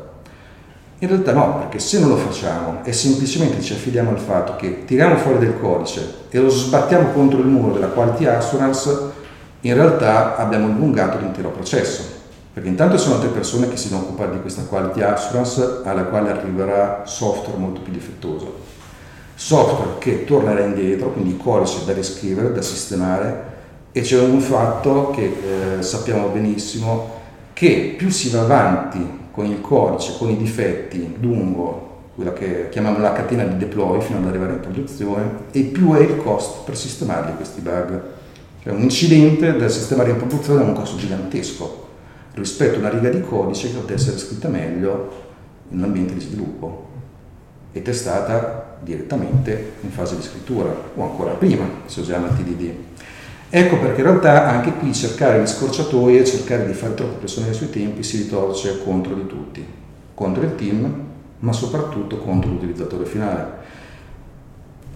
In 0.99 1.09
realtà 1.09 1.33
no, 1.33 1.59
perché 1.59 1.79
se 1.79 2.01
non 2.01 2.09
lo 2.09 2.17
facciamo 2.17 2.81
e 2.83 2.93
semplicemente 2.93 3.61
ci 3.61 3.75
affidiamo 3.75 4.11
al 4.11 4.19
fatto 4.19 4.57
che 4.57 4.85
tiriamo 4.87 5.17
fuori 5.19 5.39
del 5.39 5.59
codice 5.61 6.25
e 6.31 6.39
lo 6.39 6.49
sbattiamo 6.49 7.11
contro 7.13 7.39
il 7.39 7.47
muro 7.47 7.75
della 7.75 7.89
quality 7.89 8.25
assurance, 8.25 9.13
in 9.61 9.75
realtà 9.75 10.37
abbiamo 10.37 10.67
allungato 10.67 11.19
l'intero 11.19 11.51
processo. 11.51 12.15
Perché 12.53 12.69
intanto 12.71 12.97
sono 12.97 13.17
altre 13.17 13.29
persone 13.29 13.69
che 13.69 13.77
si 13.77 13.89
devono 13.89 14.09
occupare 14.09 14.33
di 14.33 14.41
questa 14.41 14.63
quality 14.63 15.03
assurance 15.03 15.81
alla 15.85 16.05
quale 16.05 16.31
arriverà 16.31 17.03
software 17.05 17.59
molto 17.59 17.81
più 17.81 17.93
difettoso. 17.93 18.61
Software 19.35 19.99
che 19.99 20.25
tornerà 20.25 20.61
indietro, 20.63 21.11
quindi 21.13 21.37
codice 21.37 21.85
da 21.85 21.93
riscrivere, 21.93 22.53
da 22.53 22.63
sistemare, 22.63 23.55
e 23.93 24.01
c'è 24.01 24.19
un 24.19 24.41
fatto 24.41 25.11
che 25.11 25.77
eh, 25.79 25.83
sappiamo 25.83 26.29
benissimo 26.29 27.15
che 27.53 27.95
più 27.99 28.09
si 28.09 28.31
va 28.31 28.41
avanti 28.41 29.25
con 29.31 29.45
il 29.45 29.61
codice, 29.61 30.17
con 30.17 30.31
i 30.31 30.37
difetti 30.37 31.17
lungo 31.21 31.87
quella 32.17 32.33
che 32.33 32.71
chiamiamo 32.71 32.99
la 32.99 33.13
catena 33.13 33.45
di 33.45 33.59
deploy 33.59 34.01
fino 34.01 34.19
ad 34.19 34.27
arrivare 34.27 34.55
in 34.55 34.61
produzione 34.61 35.31
e 35.53 35.61
più 35.65 35.93
è 35.93 36.01
il 36.01 36.17
costo 36.17 36.63
per 36.65 36.75
sistemarli 36.75 37.37
questi 37.37 37.61
bug. 37.61 38.03
Cioè 38.67 38.75
un 38.75 38.83
incidente 38.83 39.57
da 39.57 39.69
sistemare 39.69 40.11
in 40.11 40.17
produzione 40.17 40.61
ha 40.61 40.65
un 40.65 40.75
costo 40.75 40.97
gigantesco 40.97 41.87
rispetto 42.35 42.75
a 42.75 42.79
una 42.81 42.89
riga 42.89 43.11
di 43.11 43.21
codice 43.21 43.69
che 43.69 43.75
potrebbe 43.75 43.95
essere 43.95 44.19
scritta 44.19 44.49
meglio 44.49 45.23
in 45.69 45.79
un 45.79 45.85
ambiente 45.85 46.15
di 46.15 46.21
sviluppo 46.21 46.89
e 47.71 47.81
testata 47.81 48.79
direttamente 48.81 49.75
in 49.83 49.91
fase 49.93 50.17
di 50.17 50.23
scrittura 50.23 50.75
o 50.97 51.01
ancora 51.01 51.35
prima 51.35 51.65
se 51.85 52.01
usiamo 52.01 52.27
il 52.27 52.33
TDD. 52.33 52.73
Ecco 53.51 53.79
perché 53.79 54.01
in 54.01 54.07
realtà 54.09 54.49
anche 54.49 54.73
qui 54.73 54.93
cercare 54.93 55.39
le 55.39 55.47
scorciatoie, 55.47 56.25
cercare 56.25 56.67
di 56.67 56.73
fare 56.73 56.95
troppo 56.95 57.19
pressione 57.19 57.53
sui 57.53 57.71
tempi 57.71 58.03
si 58.03 58.17
ritorce 58.17 58.83
contro 58.83 59.15
di 59.15 59.29
tutti, 59.29 59.65
contro 60.13 60.43
il 60.43 60.57
team, 60.57 61.05
ma 61.39 61.53
soprattutto 61.53 62.17
contro 62.19 62.51
l'utilizzatore 62.51 63.05
finale, 63.05 63.47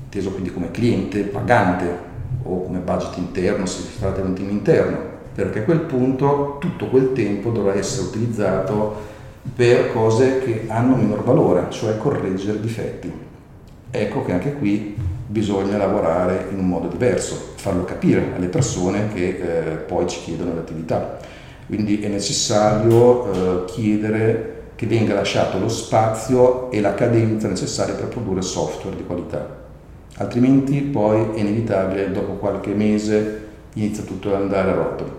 inteso 0.03 0.31
quindi 0.33 0.53
come 0.53 0.73
cliente, 0.73 1.21
pagante 1.21 2.10
o 2.43 2.65
come 2.65 2.79
budget 2.79 3.17
interno 3.17 3.67
se 3.67 3.83
si 3.83 3.99
tratta 3.99 4.21
di 4.21 4.29
un 4.29 4.35
team 4.35 4.51
interno, 4.51 4.99
perché 5.35 5.61
a 5.61 5.63
quel 5.63 5.81
punto 5.81 6.57
tutto 6.61 6.89
quel 6.89 7.13
tempo 7.13 7.51
dovrà 7.51 7.75
essere 7.75 8.07
utilizzato 8.07 9.09
per 9.55 9.93
cose 9.93 10.41
che 10.41 10.65
hanno 10.69 10.97
minor 10.97 11.25
valore, 11.25 11.67
cioè 11.71 11.97
correggere 11.97 12.61
difetti. 12.61 13.13
Ecco 13.91 14.25
che 14.25 14.33
anche 14.33 14.55
qui 14.55 14.97
bisogna 15.27 15.77
lavorare 15.77 16.49
in 16.51 16.59
un 16.59 16.67
modo 16.67 16.89
diverso, 16.89 17.53
farlo 17.55 17.85
capire 17.85 18.33
alle 18.35 18.49
persone 18.49 19.09
che 19.13 19.29
eh, 19.29 19.77
poi 19.77 20.09
ci 20.09 20.21
chiedono 20.21 20.55
l'attività. 20.55 21.19
Quindi 21.67 22.01
è 22.01 22.09
necessario 22.09 23.33
eh, 23.33 23.65
chiedere 23.67 24.59
che 24.75 24.87
venga 24.87 25.15
lasciato 25.15 25.59
lo 25.59 25.69
spazio 25.69 26.71
e 26.71 26.81
la 26.81 26.95
cadenza 26.95 27.49
necessaria 27.49 27.95
per 27.95 28.09
produrre 28.09 28.43
software 28.43 28.97
di 28.97 29.05
qualità. 29.05 29.60
Altrimenti 30.21 30.83
poi 30.83 31.35
è 31.35 31.41
inevitabile, 31.41 32.13
dopo 32.13 32.33
qualche 32.33 32.75
mese 32.75 33.49
inizia 33.73 34.05
tutto 34.05 34.29
ad 34.35 34.43
andare 34.43 34.71
a 34.71 34.75
rotoli. 34.75 35.11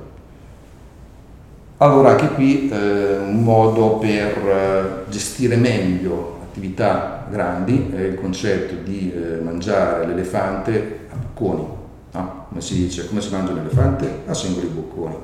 Allora 1.77 2.11
anche 2.11 2.27
qui 2.27 2.69
eh, 2.69 3.17
un 3.17 3.41
modo 3.41 3.97
per 3.97 4.37
eh, 4.37 5.09
gestire 5.09 5.55
meglio 5.55 6.37
attività 6.43 7.25
grandi 7.31 7.91
è 7.95 8.01
il 8.01 8.15
concetto 8.15 8.75
di 8.83 9.11
eh, 9.11 9.41
mangiare 9.41 10.05
l'elefante 10.05 11.07
a 11.09 11.15
bocconi, 11.15 11.65
no? 12.11 12.45
come 12.49 12.61
si 12.61 12.75
dice, 12.75 13.07
come 13.07 13.21
si 13.21 13.31
mangia 13.31 13.53
l'elefante? 13.53 14.21
A 14.27 14.35
singoli 14.35 14.67
bocconi. 14.67 15.15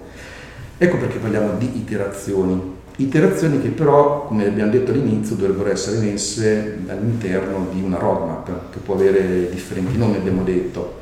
Ecco 0.79 0.97
perché 0.97 1.19
parliamo 1.19 1.53
di 1.55 1.77
iterazioni, 1.77 2.76
iterazioni 2.97 3.61
che 3.61 3.69
però, 3.69 4.25
come 4.27 4.47
abbiamo 4.47 4.71
detto 4.71 4.91
all'inizio, 4.91 5.35
dovrebbero 5.35 5.69
essere 5.69 5.97
messe 5.99 6.79
all'interno 6.87 7.67
di 7.71 7.81
una 7.81 7.97
roadmap 7.97 8.71
che 8.71 8.79
può 8.79 8.95
avere 8.95 9.49
differenti 9.49 9.97
nomi, 9.97 10.15
abbiamo 10.15 10.43
detto. 10.43 10.99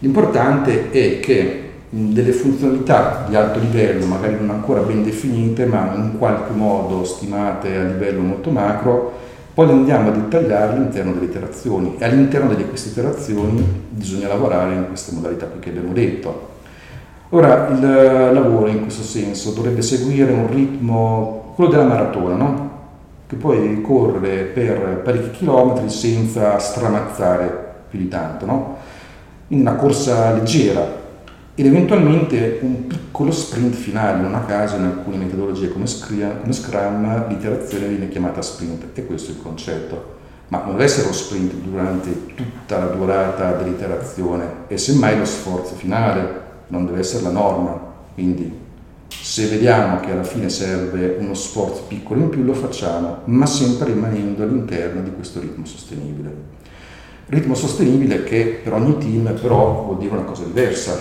L'importante 0.00 0.90
è 0.90 1.20
che 1.20 1.62
delle 1.88 2.32
funzionalità 2.32 3.24
di 3.28 3.36
alto 3.36 3.58
livello, 3.60 4.06
magari 4.06 4.34
non 4.34 4.50
ancora 4.50 4.80
ben 4.80 5.02
definite, 5.02 5.66
ma 5.66 5.94
in 5.94 6.18
qualche 6.18 6.52
modo 6.52 7.04
stimate 7.04 7.76
a 7.76 7.84
livello 7.84 8.20
molto 8.20 8.50
macro, 8.50 9.24
poi 9.54 9.70
andiamo 9.70 10.10
a 10.10 10.12
dettagliare 10.12 10.72
all'interno 10.72 11.12
delle 11.12 11.26
iterazioni 11.26 11.96
e 11.98 12.04
all'interno 12.04 12.54
di 12.54 12.66
queste 12.66 12.90
iterazioni 12.90 13.64
bisogna 13.88 14.28
lavorare 14.28 14.74
in 14.74 14.86
queste 14.88 15.14
modalità 15.14 15.50
che 15.58 15.70
abbiamo 15.70 15.92
detto. 15.92 16.55
Ora, 17.30 17.66
il 17.68 17.80
lavoro 17.80 18.68
in 18.68 18.82
questo 18.82 19.02
senso 19.02 19.50
dovrebbe 19.50 19.82
seguire 19.82 20.32
un 20.32 20.48
ritmo, 20.48 21.54
quello 21.56 21.70
della 21.70 21.84
maratona, 21.84 22.36
no? 22.36 22.70
che 23.26 23.34
poi 23.34 23.80
correre 23.80 24.44
per 24.44 25.00
parecchi 25.02 25.38
chilometri 25.38 25.88
senza 25.88 26.56
stramazzare 26.60 27.74
più 27.90 27.98
di 27.98 28.06
tanto, 28.06 28.46
no? 28.46 28.76
in 29.48 29.60
una 29.60 29.74
corsa 29.74 30.32
leggera, 30.34 31.04
ed 31.56 31.66
eventualmente 31.66 32.60
un 32.62 32.86
piccolo 32.86 33.32
sprint 33.32 33.74
finale, 33.74 34.20
non 34.20 34.34
a 34.34 34.44
caso 34.44 34.76
in 34.76 34.84
alcune 34.84 35.16
metodologie 35.16 35.72
come 35.72 35.86
Scrum, 35.86 37.28
l'iterazione 37.28 37.88
viene 37.88 38.08
chiamata 38.08 38.40
sprint 38.40 38.86
e 38.92 39.04
questo 39.04 39.32
è 39.32 39.34
il 39.34 39.42
concetto. 39.42 40.14
Ma 40.48 40.58
non 40.58 40.72
deve 40.72 40.84
essere 40.84 41.08
lo 41.08 41.12
sprint 41.12 41.54
durante 41.54 42.34
tutta 42.34 42.78
la 42.78 42.86
durata 42.86 43.52
dell'iterazione 43.52 44.48
e 44.68 44.78
semmai 44.78 45.18
lo 45.18 45.24
sforzo 45.24 45.74
finale, 45.74 46.44
non 46.68 46.86
deve 46.86 47.00
essere 47.00 47.22
la 47.22 47.30
norma. 47.30 47.78
Quindi 48.14 48.64
se 49.08 49.46
vediamo 49.46 50.00
che 50.00 50.12
alla 50.12 50.24
fine 50.24 50.48
serve 50.48 51.16
uno 51.18 51.34
sforzo 51.34 51.82
piccolo 51.88 52.20
in 52.20 52.28
più 52.28 52.42
lo 52.42 52.54
facciamo, 52.54 53.18
ma 53.24 53.46
sempre 53.46 53.92
rimanendo 53.92 54.42
all'interno 54.42 55.02
di 55.02 55.12
questo 55.12 55.40
ritmo 55.40 55.64
sostenibile. 55.64 56.54
Ritmo 57.26 57.54
sostenibile 57.54 58.24
che 58.24 58.60
per 58.62 58.72
ogni 58.72 58.98
team 58.98 59.36
però 59.40 59.84
vuol 59.84 59.98
dire 59.98 60.12
una 60.12 60.22
cosa 60.22 60.44
diversa, 60.44 60.96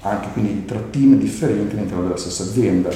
anche 0.00 0.28
quindi 0.32 0.64
tra 0.64 0.78
team 0.90 1.18
differenti 1.18 1.74
all'interno 1.76 2.04
della 2.04 2.16
stessa 2.16 2.44
azienda, 2.44 2.88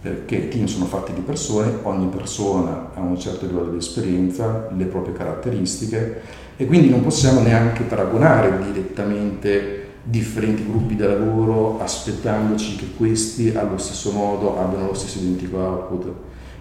perché 0.00 0.36
i 0.36 0.48
team 0.48 0.66
sono 0.66 0.86
fatti 0.86 1.12
di 1.12 1.20
persone, 1.20 1.78
ogni 1.82 2.06
persona 2.06 2.90
ha 2.94 3.00
un 3.00 3.18
certo 3.18 3.46
livello 3.46 3.70
di 3.70 3.78
esperienza, 3.78 4.68
le 4.74 4.84
proprie 4.84 5.14
caratteristiche 5.14 6.20
e 6.56 6.64
quindi 6.66 6.88
non 6.88 7.02
possiamo 7.02 7.40
neanche 7.40 7.82
paragonare 7.82 8.58
direttamente 8.72 9.85
differenti 10.08 10.64
gruppi 10.64 10.94
di 10.94 11.02
lavoro 11.02 11.80
aspettandoci 11.80 12.76
che 12.76 12.90
questi 12.96 13.50
allo 13.54 13.78
stesso 13.78 14.12
modo 14.12 14.58
abbiano 14.58 14.86
lo 14.86 14.94
stesso 14.94 15.18
identico 15.18 15.58
output 15.58 16.12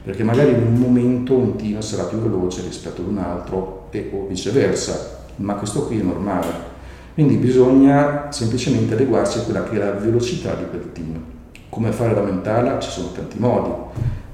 perché 0.03 0.23
magari 0.23 0.51
in 0.51 0.61
un 0.61 0.73
momento 0.73 1.35
un 1.35 1.55
team 1.55 1.79
sarà 1.79 2.03
più 2.03 2.17
veloce 2.17 2.61
rispetto 2.61 3.01
ad 3.01 3.07
un 3.07 3.17
altro 3.17 3.87
e 3.91 4.11
o 4.13 4.25
viceversa 4.27 5.23
ma 5.37 5.55
questo 5.55 5.85
qui 5.85 5.99
è 5.99 6.03
normale 6.03 6.73
quindi 7.15 7.37
bisogna 7.37 8.29
semplicemente 8.29 8.93
adeguarsi 8.93 9.37
a 9.37 9.41
quella 9.43 9.63
che 9.63 9.75
è 9.75 9.77
la 9.77 9.91
velocità 9.91 10.53
di 10.55 10.65
quel 10.69 10.91
team. 10.91 11.17
Come 11.69 11.93
fare 11.93 12.11
ad 12.11 12.17
aumentarla? 12.17 12.77
Ci 12.77 12.89
sono 12.89 13.13
tanti 13.13 13.39
modi. 13.39 13.69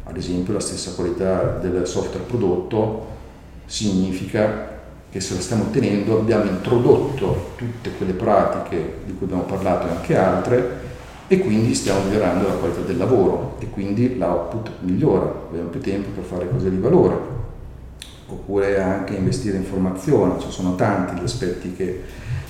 Ad 0.06 0.18
esempio 0.18 0.54
la 0.54 0.60
stessa 0.60 0.94
qualità 0.96 1.60
del 1.62 1.86
software 1.86 2.26
prodotto 2.26 3.06
significa 3.68 4.71
che 5.12 5.20
se 5.20 5.34
la 5.36 5.42
stiamo 5.42 5.64
ottenendo 5.64 6.20
abbiamo 6.20 6.46
introdotto 6.46 7.52
tutte 7.58 7.92
quelle 7.98 8.14
pratiche 8.14 9.00
di 9.06 9.14
cui 9.14 9.26
abbiamo 9.26 9.44
parlato 9.44 9.88
e 9.88 9.90
anche 9.90 10.16
altre 10.16 10.80
e 11.28 11.40
quindi 11.40 11.76
stiamo 11.76 12.04
migliorando 12.06 12.48
la 12.48 12.54
qualità 12.54 12.82
del 12.82 12.98
lavoro 12.98 13.58
e 13.60 13.70
quindi 13.70 14.18
l'output 14.18 14.72
migliora, 14.80 15.26
abbiamo 15.50 15.70
più 15.70 15.82
tempo 15.82 16.10
per 16.10 16.24
fare 16.24 16.50
cose 16.50 16.70
di 16.70 16.78
valore 16.78 17.40
oppure 18.28 18.82
anche 18.82 19.16
investire 19.16 19.58
in 19.58 19.66
formazione, 19.66 20.40
ci 20.40 20.50
sono 20.50 20.76
tanti 20.76 21.20
gli 21.20 21.26
aspetti 21.26 21.74
che 21.74 22.02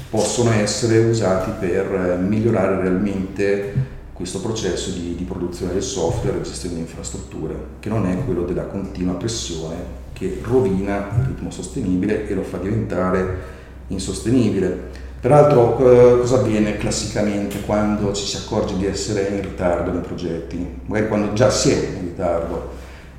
possono 0.10 0.52
essere 0.52 1.00
usati 1.00 1.52
per 1.60 1.94
eh, 1.94 2.18
migliorare 2.18 2.82
realmente 2.82 3.74
questo 4.14 4.40
processo 4.40 4.92
di, 4.92 5.16
di 5.16 5.24
produzione 5.24 5.74
del 5.74 5.82
software 5.82 6.38
e 6.38 6.42
gestione 6.42 6.76
di 6.76 6.82
infrastrutture, 6.82 7.56
che 7.80 7.90
non 7.90 8.06
è 8.06 8.24
quello 8.24 8.44
della 8.44 8.66
continua 8.66 9.16
pressione 9.16 10.00
che 10.22 10.38
rovina 10.44 11.08
il 11.18 11.26
ritmo 11.30 11.50
sostenibile 11.50 12.28
e 12.28 12.36
lo 12.36 12.44
fa 12.44 12.58
diventare 12.58 13.60
insostenibile. 13.88 14.90
Peraltro 15.20 15.78
eh, 15.80 16.20
cosa 16.20 16.38
avviene 16.38 16.78
classicamente 16.78 17.62
quando 17.62 18.14
ci 18.14 18.26
si 18.26 18.38
accorge 18.38 18.78
di 18.78 18.86
essere 18.86 19.30
in 19.30 19.42
ritardo 19.42 19.92
nei 19.92 20.02
progetti, 20.02 20.82
magari 20.86 21.08
quando 21.08 21.34
già 21.34 21.50
si 21.50 21.72
è 21.72 21.76
in 21.98 22.02
ritardo, 22.02 22.70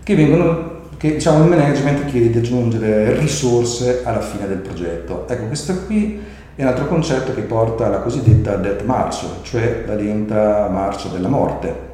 che, 0.04 0.14
vengono, 0.14 0.80
che 0.96 1.14
diciamo, 1.14 1.42
il 1.42 1.50
management 1.50 2.04
chiede 2.04 2.30
di 2.30 2.38
aggiungere 2.38 3.18
risorse 3.18 4.02
alla 4.04 4.20
fine 4.20 4.46
del 4.46 4.58
progetto. 4.58 5.26
Ecco, 5.28 5.46
questa 5.46 5.74
qui 5.74 6.20
è 6.54 6.62
un 6.62 6.68
altro 6.68 6.86
concetto 6.86 7.34
che 7.34 7.42
porta 7.42 7.86
alla 7.86 7.98
cosiddetta 7.98 8.54
death 8.56 8.82
march, 8.82 9.24
cioè 9.42 9.82
la 9.86 9.94
lenta 9.94 10.68
marcia 10.68 11.08
della 11.08 11.28
morte. 11.28 11.90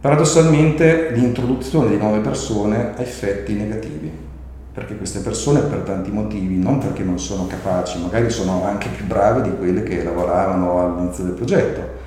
Paradossalmente 0.00 1.10
l'introduzione 1.12 1.90
di 1.90 1.96
nuove 1.96 2.18
persone 2.18 2.92
ha 2.96 3.00
effetti 3.00 3.54
negativi, 3.54 4.10
perché 4.72 4.96
queste 4.96 5.20
persone 5.20 5.60
per 5.60 5.78
tanti 5.78 6.10
motivi, 6.10 6.58
non 6.58 6.78
perché 6.78 7.02
non 7.02 7.18
sono 7.18 7.46
capaci, 7.46 7.98
magari 8.00 8.28
sono 8.30 8.64
anche 8.64 8.88
più 8.88 9.06
bravi 9.06 9.48
di 9.48 9.56
quelle 9.56 9.82
che 9.82 10.04
lavoravano 10.04 10.80
all'inizio 10.80 11.24
del 11.24 11.32
progetto, 11.32 12.04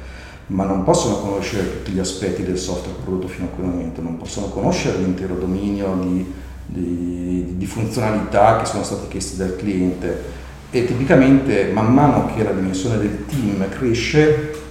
ma 0.47 0.65
non 0.65 0.84
possono 0.84 1.17
conoscere 1.17 1.78
tutti 1.78 1.91
gli 1.91 1.99
aspetti 1.99 2.43
del 2.43 2.58
software 2.58 2.99
prodotto 3.04 3.28
fino 3.28 3.47
a 3.47 3.49
quel 3.49 3.67
momento, 3.67 4.02
non 4.02 4.17
possono 4.17 4.47
conoscere 4.49 4.99
l'intero 4.99 5.34
dominio 5.34 5.97
di, 5.99 6.34
di, 6.67 7.58
di 7.58 7.65
funzionalità 7.65 8.58
che 8.58 8.65
sono 8.65 8.84
state 8.84 9.08
chieste 9.08 9.36
dal 9.36 9.56
cliente, 9.56 10.38
e 10.69 10.86
tipicamente 10.86 11.71
man 11.73 11.91
mano 11.91 12.32
che 12.36 12.43
la 12.43 12.52
dimensione 12.52 12.99
del 12.99 13.25
team 13.25 13.67
cresce 13.69 14.67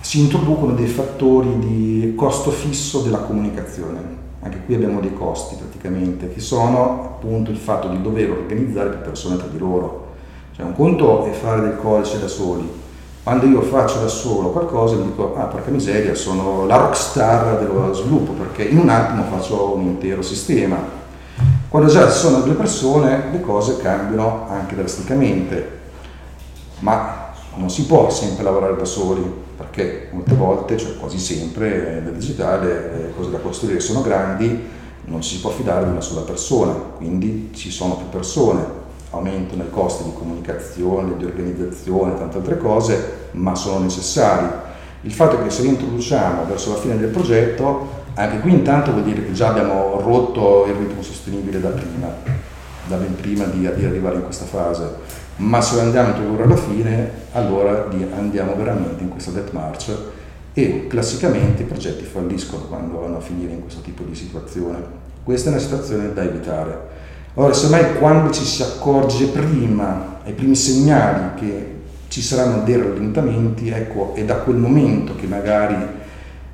si 0.00 0.20
introducono 0.20 0.72
dei 0.72 0.86
fattori 0.86 1.58
di 1.58 2.14
costo 2.16 2.50
fisso 2.50 3.00
della 3.00 3.18
comunicazione. 3.18 4.16
Anche 4.40 4.62
qui 4.64 4.74
abbiamo 4.74 5.00
dei 5.00 5.12
costi 5.12 5.56
praticamente, 5.56 6.32
che 6.32 6.40
sono 6.40 7.02
appunto 7.04 7.50
il 7.50 7.56
fatto 7.56 7.88
di 7.88 8.00
dover 8.00 8.30
organizzare 8.30 8.90
più 8.90 9.00
persone 9.00 9.36
tra 9.36 9.48
di 9.48 9.58
loro. 9.58 10.06
Cioè 10.54 10.64
un 10.64 10.74
conto 10.74 11.24
è 11.26 11.30
fare 11.32 11.60
del 11.60 11.76
codice 11.76 12.20
da 12.20 12.28
soli. 12.28 12.86
Quando 13.22 13.46
io 13.46 13.60
faccio 13.60 14.00
da 14.00 14.08
solo 14.08 14.50
qualcosa 14.50 14.96
mi 14.96 15.04
dico, 15.04 15.34
ah 15.36 15.44
porca 15.44 15.70
miseria, 15.70 16.14
sono 16.14 16.64
la 16.66 16.76
rockstar 16.76 17.58
dello 17.58 17.92
sviluppo, 17.92 18.32
perché 18.32 18.62
in 18.62 18.78
un 18.78 18.88
attimo 18.88 19.24
faccio 19.24 19.74
un 19.74 19.82
intero 19.82 20.22
sistema 20.22 20.96
quando 21.68 21.90
già 21.90 22.10
ci 22.10 22.18
sono 22.18 22.40
due 22.40 22.54
persone 22.54 23.24
le 23.30 23.42
cose 23.42 23.76
cambiano 23.76 24.46
anche 24.48 24.74
drasticamente, 24.74 25.80
ma 26.78 27.32
non 27.56 27.68
si 27.68 27.84
può 27.84 28.08
sempre 28.08 28.42
lavorare 28.42 28.74
da 28.74 28.86
soli, 28.86 29.22
perché 29.58 30.08
molte 30.12 30.34
volte, 30.34 30.78
cioè 30.78 30.96
quasi 30.96 31.18
sempre 31.18 32.00
nel 32.00 32.14
digitale, 32.14 32.68
le 32.68 33.12
cose 33.14 33.30
da 33.30 33.38
costruire 33.38 33.80
sono 33.80 34.00
grandi, 34.00 34.76
non 35.04 35.20
ci 35.20 35.34
si 35.34 35.40
può 35.40 35.50
fidare 35.50 35.84
di 35.84 35.90
una 35.90 36.00
sola 36.00 36.20
persona, 36.22 36.72
quindi 36.72 37.50
ci 37.54 37.70
sono 37.70 37.96
più 37.96 38.08
persone, 38.08 38.64
aumentano 39.10 39.64
i 39.64 39.70
costi 39.70 40.04
di 40.04 40.12
comunicazione, 40.14 41.16
di 41.16 41.24
organizzazione, 41.24 42.16
tante 42.16 42.36
altre 42.36 42.56
cose, 42.56 43.28
ma 43.32 43.54
sono 43.54 43.80
necessari. 43.80 44.46
Il 45.02 45.12
fatto 45.12 45.38
è 45.38 45.42
che 45.42 45.50
se 45.50 45.62
li 45.62 45.68
introduciamo 45.68 46.44
verso 46.46 46.70
la 46.70 46.78
fine 46.78 46.96
del 46.96 47.10
progetto 47.10 47.98
anche 48.18 48.40
qui 48.40 48.50
intanto 48.50 48.90
vuol 48.90 49.04
dire 49.04 49.24
che 49.24 49.32
già 49.32 49.50
abbiamo 49.50 50.00
rotto 50.00 50.66
il 50.66 50.74
ritmo 50.74 51.02
sostenibile 51.02 51.60
da 51.60 51.68
prima, 51.68 52.12
da 52.88 52.96
ben 52.96 53.14
prima 53.14 53.44
di, 53.44 53.60
di 53.60 53.84
arrivare 53.84 54.16
in 54.16 54.24
questa 54.24 54.44
fase, 54.44 54.96
ma 55.38 55.60
se 55.60 55.80
andiamo 55.80 56.08
a 56.08 56.10
introdurre 56.10 56.42
alla 56.44 56.56
fine, 56.56 57.10
allora 57.32 57.88
andiamo 58.16 58.54
veramente 58.54 59.02
in 59.02 59.08
questa 59.08 59.30
death 59.30 59.52
march 59.52 59.96
e 60.52 60.86
classicamente 60.88 61.62
i 61.62 61.66
progetti 61.66 62.04
falliscono 62.04 62.64
quando 62.64 62.98
vanno 62.98 63.18
a 63.18 63.20
finire 63.20 63.52
in 63.52 63.60
questo 63.60 63.80
tipo 63.80 64.02
di 64.02 64.14
situazione. 64.14 64.78
Questa 65.22 65.48
è 65.48 65.52
una 65.52 65.60
situazione 65.60 66.12
da 66.12 66.22
evitare. 66.22 66.96
Ora, 67.34 67.52
semmai 67.52 67.98
quando 67.98 68.32
ci 68.32 68.44
si 68.44 68.62
accorge 68.62 69.26
prima, 69.26 70.20
ai 70.24 70.32
primi 70.32 70.56
segnali 70.56 71.38
che 71.38 71.76
ci 72.08 72.20
saranno 72.20 72.64
dei 72.64 72.76
rallentamenti, 72.76 73.68
ecco, 73.68 74.14
è 74.14 74.24
da 74.24 74.36
quel 74.36 74.56
momento 74.56 75.14
che 75.14 75.26
magari 75.26 75.76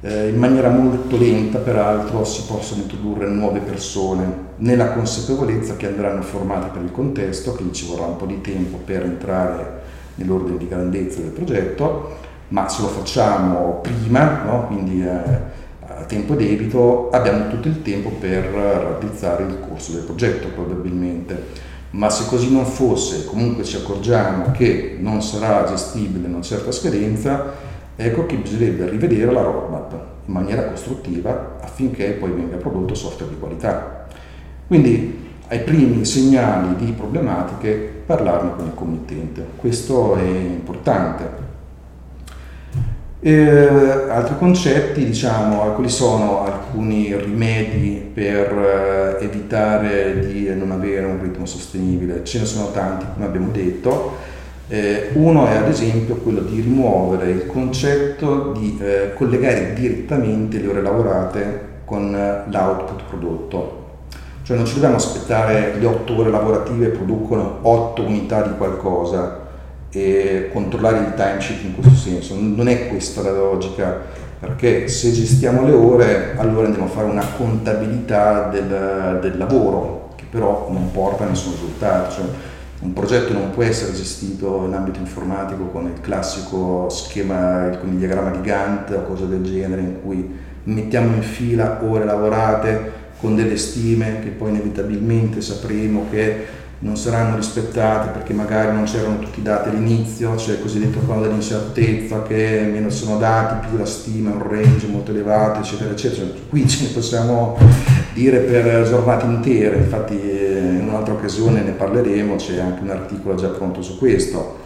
eh, 0.06 0.28
in 0.28 0.36
maniera 0.36 0.68
molto 0.68 1.16
lenta 1.16 1.58
peraltro 1.58 2.24
si 2.24 2.44
possono 2.46 2.82
introdurre 2.82 3.26
nuove 3.26 3.60
persone 3.60 4.52
nella 4.56 4.92
consapevolezza 4.92 5.76
che 5.76 5.86
andranno 5.86 6.20
formate 6.20 6.68
per 6.68 6.82
il 6.82 6.92
contesto, 6.92 7.54
che 7.54 7.64
ci 7.72 7.86
vorrà 7.86 8.04
un 8.04 8.16
po' 8.16 8.26
di 8.26 8.42
tempo 8.42 8.76
per 8.84 9.02
entrare 9.02 9.80
nell'ordine 10.16 10.58
di 10.58 10.68
grandezza 10.68 11.20
del 11.20 11.30
progetto, 11.30 12.16
ma 12.48 12.68
se 12.68 12.82
lo 12.82 12.88
facciamo 12.88 13.80
prima, 13.80 14.42
no? 14.44 14.66
quindi 14.66 15.02
eh, 15.02 15.08
a 15.86 16.04
tempo 16.06 16.34
debito 16.34 17.08
abbiamo 17.10 17.48
tutto 17.48 17.68
il 17.68 17.80
tempo 17.80 18.10
per 18.10 18.44
raddrizzare 18.44 19.44
il 19.44 19.58
corso 19.66 19.92
del 19.92 20.02
progetto 20.02 20.48
probabilmente. 20.48 21.72
Ma 21.90 22.10
se 22.10 22.26
così 22.26 22.52
non 22.52 22.66
fosse, 22.66 23.24
comunque 23.24 23.64
ci 23.64 23.76
accorgiamo 23.76 24.50
che 24.50 24.98
non 25.00 25.22
sarà 25.22 25.64
gestibile 25.64 26.26
una 26.26 26.42
certa 26.42 26.72
scadenza, 26.72 27.63
ecco 27.96 28.26
che 28.26 28.36
bisognerebbe 28.36 28.88
rivedere 28.88 29.32
la 29.32 29.42
roadmap 29.42 29.92
in 30.26 30.32
maniera 30.32 30.64
costruttiva 30.64 31.56
affinché 31.60 32.12
poi 32.12 32.30
venga 32.30 32.56
prodotto 32.56 32.94
software 32.94 33.32
di 33.32 33.38
qualità. 33.38 34.06
Quindi 34.66 35.22
ai 35.48 35.60
primi 35.60 36.04
segnali 36.04 36.74
di 36.76 36.92
problematiche 36.92 38.02
parlarne 38.06 38.52
con 38.56 38.66
il 38.66 38.74
committente, 38.74 39.44
questo 39.56 40.16
è 40.16 40.22
importante. 40.22 41.42
Eh, 43.20 44.10
altri 44.10 44.36
concetti, 44.36 45.02
diciamo, 45.02 45.72
quali 45.72 45.88
sono 45.88 46.44
alcuni 46.44 47.16
rimedi 47.16 48.10
per 48.12 49.18
eh, 49.18 49.24
evitare 49.24 50.26
di 50.26 50.54
non 50.54 50.70
avere 50.72 51.06
un 51.06 51.22
ritmo 51.22 51.46
sostenibile? 51.46 52.22
Ce 52.24 52.38
ne 52.38 52.44
sono 52.44 52.70
tanti, 52.70 53.06
come 53.14 53.24
abbiamo 53.24 53.48
detto. 53.50 54.16
Eh, 54.68 55.10
uno 55.14 55.46
è 55.46 55.56
ad 55.56 55.68
esempio 55.68 56.16
quello 56.16 56.40
di 56.40 56.60
rimuovere 56.60 57.30
il 57.30 57.46
concetto 57.46 58.52
di 58.52 58.78
eh, 58.80 59.12
collegare 59.14 59.74
direttamente 59.74 60.58
le 60.58 60.68
ore 60.68 60.82
lavorate 60.82 61.60
con 61.84 62.14
eh, 62.14 62.50
l'output 62.50 63.02
prodotto. 63.08 63.82
Cioè 64.42 64.56
non 64.56 64.66
ci 64.66 64.74
dobbiamo 64.74 64.96
aspettare 64.96 65.74
le 65.78 65.86
otto 65.86 66.18
ore 66.18 66.30
lavorative 66.30 66.88
producono 66.88 67.58
otto 67.62 68.02
unità 68.02 68.42
di 68.42 68.56
qualcosa, 68.56 69.42
e 69.94 70.50
controllare 70.52 70.98
il 70.98 71.14
timesheet 71.14 71.62
in 71.62 71.74
questo 71.74 71.94
senso. 71.94 72.34
Non 72.38 72.68
è 72.68 72.88
questa 72.88 73.22
la 73.22 73.30
logica, 73.30 74.00
perché 74.40 74.88
se 74.88 75.12
gestiamo 75.12 75.64
le 75.64 75.72
ore 75.72 76.34
allora 76.36 76.66
andiamo 76.66 76.86
a 76.86 76.90
fare 76.90 77.06
una 77.08 77.24
contabilità 77.36 78.48
del, 78.48 79.18
del 79.20 79.38
lavoro, 79.38 80.10
che 80.16 80.24
però 80.28 80.68
non 80.70 80.90
porta 80.90 81.24
a 81.24 81.28
nessun 81.28 81.52
risultato. 81.52 82.14
Cioè, 82.14 82.24
un 82.84 82.92
progetto 82.92 83.32
non 83.32 83.50
può 83.50 83.62
essere 83.62 83.94
gestito 83.94 84.64
in 84.66 84.74
ambito 84.74 84.98
informatico 84.98 85.64
con 85.68 85.86
il 85.86 86.00
classico 86.02 86.88
schema, 86.90 87.70
con 87.80 87.88
il 87.88 87.96
diagramma 87.96 88.30
di 88.30 88.42
Gantt 88.42 88.90
o 88.90 89.04
cose 89.04 89.26
del 89.26 89.42
genere 89.42 89.80
in 89.80 90.02
cui 90.02 90.30
mettiamo 90.64 91.14
in 91.14 91.22
fila 91.22 91.82
ore 91.82 92.04
lavorate 92.04 93.02
con 93.18 93.36
delle 93.36 93.56
stime 93.56 94.20
che 94.22 94.28
poi 94.28 94.50
inevitabilmente 94.50 95.40
sapremo 95.40 96.06
che 96.10 96.62
non 96.80 96.98
saranno 96.98 97.36
rispettate 97.36 98.10
perché 98.10 98.34
magari 98.34 98.74
non 98.74 98.84
c'erano 98.84 99.18
tutti 99.18 99.38
i 99.38 99.42
dati 99.42 99.70
all'inizio, 99.70 100.34
c'è 100.34 100.52
il 100.52 100.60
cosiddetto 100.60 100.98
cono 100.98 101.22
dell'incertezza 101.22 102.22
che 102.22 102.68
meno 102.70 102.90
sono 102.90 103.16
dati, 103.16 103.66
più 103.66 103.78
la 103.78 103.86
stima, 103.86 104.30
un 104.30 104.46
range 104.46 104.88
molto 104.88 105.10
elevato, 105.10 105.60
eccetera, 105.60 105.90
eccetera. 105.90 106.26
Qui 106.50 106.68
ce 106.68 106.82
ne 106.82 106.88
possiamo 106.90 107.56
dire 108.14 108.38
per 108.38 108.88
giornate 108.88 109.26
intere, 109.26 109.76
infatti 109.76 110.18
eh, 110.18 110.76
in 110.78 110.88
un'altra 110.88 111.12
occasione 111.12 111.60
ne 111.60 111.72
parleremo, 111.72 112.36
c'è 112.36 112.58
anche 112.60 112.82
un 112.82 112.90
articolo 112.90 113.34
già 113.34 113.48
pronto 113.48 113.82
su 113.82 113.98
questo. 113.98 114.62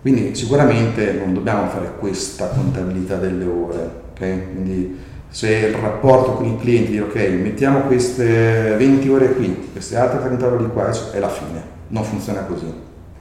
Quindi 0.00 0.34
sicuramente 0.34 1.12
non 1.12 1.34
dobbiamo 1.34 1.68
fare 1.68 1.92
questa 1.98 2.48
contabilità 2.48 3.16
delle 3.16 3.44
ore, 3.44 3.90
okay? 4.12 4.52
Quindi 4.52 4.98
se 5.28 5.50
il 5.50 5.74
rapporto 5.74 6.32
con 6.32 6.46
i 6.46 6.58
clienti, 6.58 6.92
dire 6.92 7.04
ok, 7.04 7.16
mettiamo 7.42 7.80
queste 7.80 8.74
20 8.78 9.08
ore 9.10 9.34
qui, 9.34 9.68
queste 9.72 9.96
altre 9.96 10.20
30 10.20 10.46
ore 10.46 10.56
di 10.58 10.70
qua, 10.70 10.90
è 11.12 11.18
la 11.18 11.28
fine, 11.28 11.62
non 11.88 12.04
funziona 12.04 12.40
così. 12.40 12.72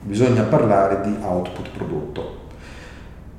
Bisogna 0.02 0.44
parlare 0.44 1.02
di 1.02 1.14
output 1.22 1.70
prodotto. 1.76 2.37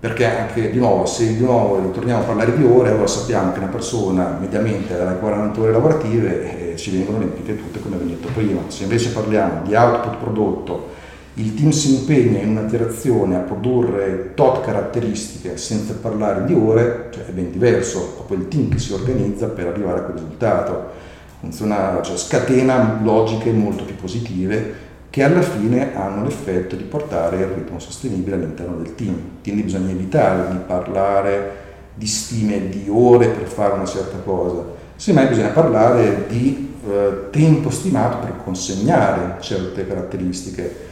Perché 0.01 0.25
anche 0.27 0.71
di 0.71 0.79
nuovo, 0.79 1.07
se 1.07 1.27
di 1.27 1.43
nuovo 1.43 1.81
ritorniamo 1.81 2.23
a 2.23 2.25
parlare 2.25 2.57
di 2.57 2.63
ore, 2.63 2.91
allora 2.91 3.09
sappiamo 3.09 3.53
che 3.53 3.59
una 3.59 3.69
persona 3.69 4.37
mediamente 4.39 4.95
ha 4.95 5.13
40 5.13 5.61
ore 5.61 5.73
lavorative 5.73 6.73
e 6.73 6.77
ci 6.77 6.93
vengono 6.93 7.19
riempite 7.19 7.57
tutte 7.57 7.81
come 7.81 7.97
abbiamo 7.97 8.13
detto 8.13 8.29
prima. 8.33 8.61
Se 8.69 8.85
invece 8.85 9.11
parliamo 9.11 9.63
di 9.65 9.75
output 9.75 10.17
prodotto 10.19 10.97
il 11.39 11.55
team 11.55 11.71
si 11.71 11.95
impegna 11.95 12.41
in 12.41 12.49
un'interazione 12.49 13.37
a 13.37 13.41
produrre 13.41 14.35
tot 14.35 14.65
caratteristiche 14.65 15.57
senza 15.57 15.95
parlare 15.95 16.45
di 16.45 16.53
ore, 16.53 17.11
cioè 17.13 17.27
è 17.27 17.31
ben 17.31 17.53
diverso, 17.53 18.15
proprio 18.17 18.39
il 18.39 18.49
team 18.49 18.69
che 18.69 18.81
si 18.81 18.93
organizza 18.93 19.47
per 19.47 19.69
arrivare 19.69 20.01
a 20.01 20.03
quel 20.03 20.17
risultato. 20.17 21.07
Funziona, 21.39 22.01
cioè 22.03 22.17
scatena 22.17 22.99
logiche 23.05 23.53
molto 23.53 23.85
più 23.85 23.95
positive 23.95 24.87
che 25.11 25.23
alla 25.23 25.43
fine 25.43 25.97
hanno 25.97 26.25
l'effetto 26.25 26.77
di 26.77 26.85
portare 26.85 27.39
il 27.39 27.47
ritmo 27.47 27.79
sostenibile 27.79 28.37
all'interno 28.37 28.77
del 28.77 28.95
team. 28.95 29.17
Quindi 29.43 29.63
bisogna 29.63 29.91
evitare 29.91 30.51
di 30.51 30.59
parlare 30.67 31.67
di 31.95 32.07
stime 32.07 32.69
di 32.69 32.87
ore 32.89 33.29
per 33.29 33.47
fare 33.47 33.75
una 33.75 33.87
certa 33.87 34.19
cosa, 34.19 34.63
semmai 34.95 35.27
bisogna 35.27 35.49
parlare 35.49 36.27
di 36.29 36.75
eh, 36.87 37.31
tempo 37.31 37.71
stimato 37.71 38.19
per 38.19 38.35
consegnare 38.45 39.37
certe 39.41 39.87
caratteristiche 39.87 40.87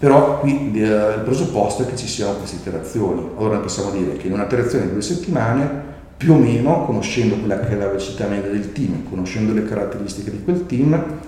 però 0.00 0.40
qui 0.40 0.72
eh, 0.76 0.86
il 0.86 1.22
presupposto 1.24 1.82
è 1.82 1.86
che 1.86 1.94
ci 1.94 2.08
siano 2.08 2.38
queste 2.38 2.56
iterazioni. 2.56 3.32
Allora 3.36 3.58
possiamo 3.58 3.90
dire 3.90 4.16
che 4.16 4.28
in 4.28 4.32
un'iterazione 4.32 4.86
di 4.86 4.92
due 4.92 5.02
settimane, 5.02 5.68
più 6.16 6.32
o 6.32 6.36
meno, 6.36 6.86
conoscendo 6.86 7.34
quella 7.34 7.60
che 7.60 7.68
è 7.68 7.76
la 7.76 7.88
velocità 7.88 8.26
media 8.26 8.50
del 8.50 8.72
team, 8.72 9.06
conoscendo 9.10 9.52
le 9.52 9.62
caratteristiche 9.66 10.30
di 10.30 10.42
quel 10.42 10.64
team, 10.64 11.18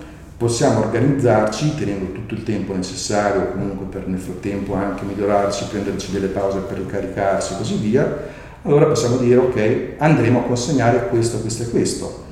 possiamo 0.43 0.79
organizzarci 0.79 1.75
tenendo 1.75 2.11
tutto 2.11 2.33
il 2.33 2.43
tempo 2.43 2.75
necessario, 2.75 3.51
comunque 3.51 3.85
per 3.85 4.09
nel 4.09 4.19
frattempo 4.19 4.73
anche 4.73 5.05
migliorarci, 5.05 5.67
prenderci 5.69 6.11
delle 6.11 6.27
pause 6.27 6.59
per 6.59 6.79
ricaricarsi 6.79 7.53
e 7.53 7.57
così 7.57 7.75
via. 7.77 8.17
Allora 8.63 8.87
possiamo 8.87 9.15
dire 9.15 9.37
ok, 9.37 9.93
andremo 9.99 10.39
a 10.39 10.43
consegnare 10.43 11.07
questo, 11.07 11.39
questo 11.39 11.63
e 11.63 11.69
questo 11.69 12.23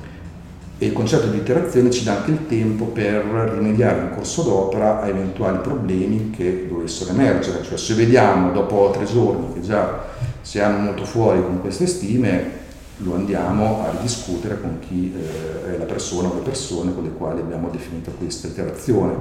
e 0.76 0.86
il 0.86 0.92
concetto 0.92 1.28
di 1.28 1.38
iterazione 1.38 1.90
ci 1.90 2.04
dà 2.04 2.16
anche 2.16 2.32
il 2.32 2.46
tempo 2.48 2.84
per 2.86 3.24
rimediare 3.54 4.00
in 4.00 4.10
corso 4.14 4.42
d'opera 4.42 5.00
a 5.00 5.08
eventuali 5.08 5.58
problemi 5.58 6.28
che 6.36 6.66
dovessero 6.68 7.12
emergere, 7.12 7.62
cioè 7.62 7.78
se 7.78 7.94
vediamo 7.94 8.50
dopo 8.50 8.90
tre 8.92 9.06
giorni 9.06 9.54
che 9.54 9.62
già 9.62 10.04
siamo 10.42 10.78
molto 10.78 11.06
fuori 11.06 11.40
con 11.40 11.62
queste 11.62 11.86
stime, 11.86 12.60
lo 13.02 13.14
andiamo 13.14 13.84
a 13.84 13.90
ridiscutere 13.90 14.60
con 14.60 14.78
chi 14.80 15.12
eh, 15.14 15.74
è 15.74 15.78
la 15.78 15.84
persona 15.84 16.28
o 16.28 16.34
le 16.34 16.40
persone 16.40 16.94
con 16.94 17.04
le 17.04 17.10
quali 17.10 17.40
abbiamo 17.40 17.68
definito 17.70 18.10
questa 18.12 18.48
iterazione. 18.48 19.14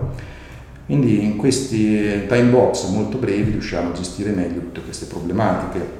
Quindi 0.86 1.24
in 1.24 1.38
questi 1.38 2.26
time 2.28 2.50
box 2.50 2.90
molto 2.90 3.18
brevi 3.18 3.52
riusciamo 3.52 3.92
a 3.92 3.94
gestire 3.94 4.32
meglio 4.32 4.60
tutte 4.60 4.82
queste 4.82 5.06
problematiche. 5.06 6.00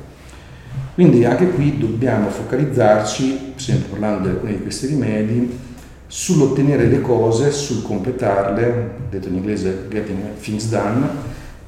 Quindi 0.94 1.24
anche 1.26 1.50
qui 1.50 1.78
dobbiamo 1.78 2.30
focalizzarci, 2.30 3.54
sempre 3.56 3.90
parlando 3.90 4.28
di 4.28 4.34
alcuni 4.36 4.58
di 4.58 4.62
questi 4.64 4.88
rimedi, 4.88 5.58
sull'ottenere 6.08 6.88
le 6.88 7.00
cose, 7.00 7.52
sul 7.52 7.84
completarle, 7.84 8.92
detto 9.10 9.30
in 9.30 9.36
inglese 9.36 9.88
getting 9.90 10.20
things 10.42 10.68
done, 10.68 11.08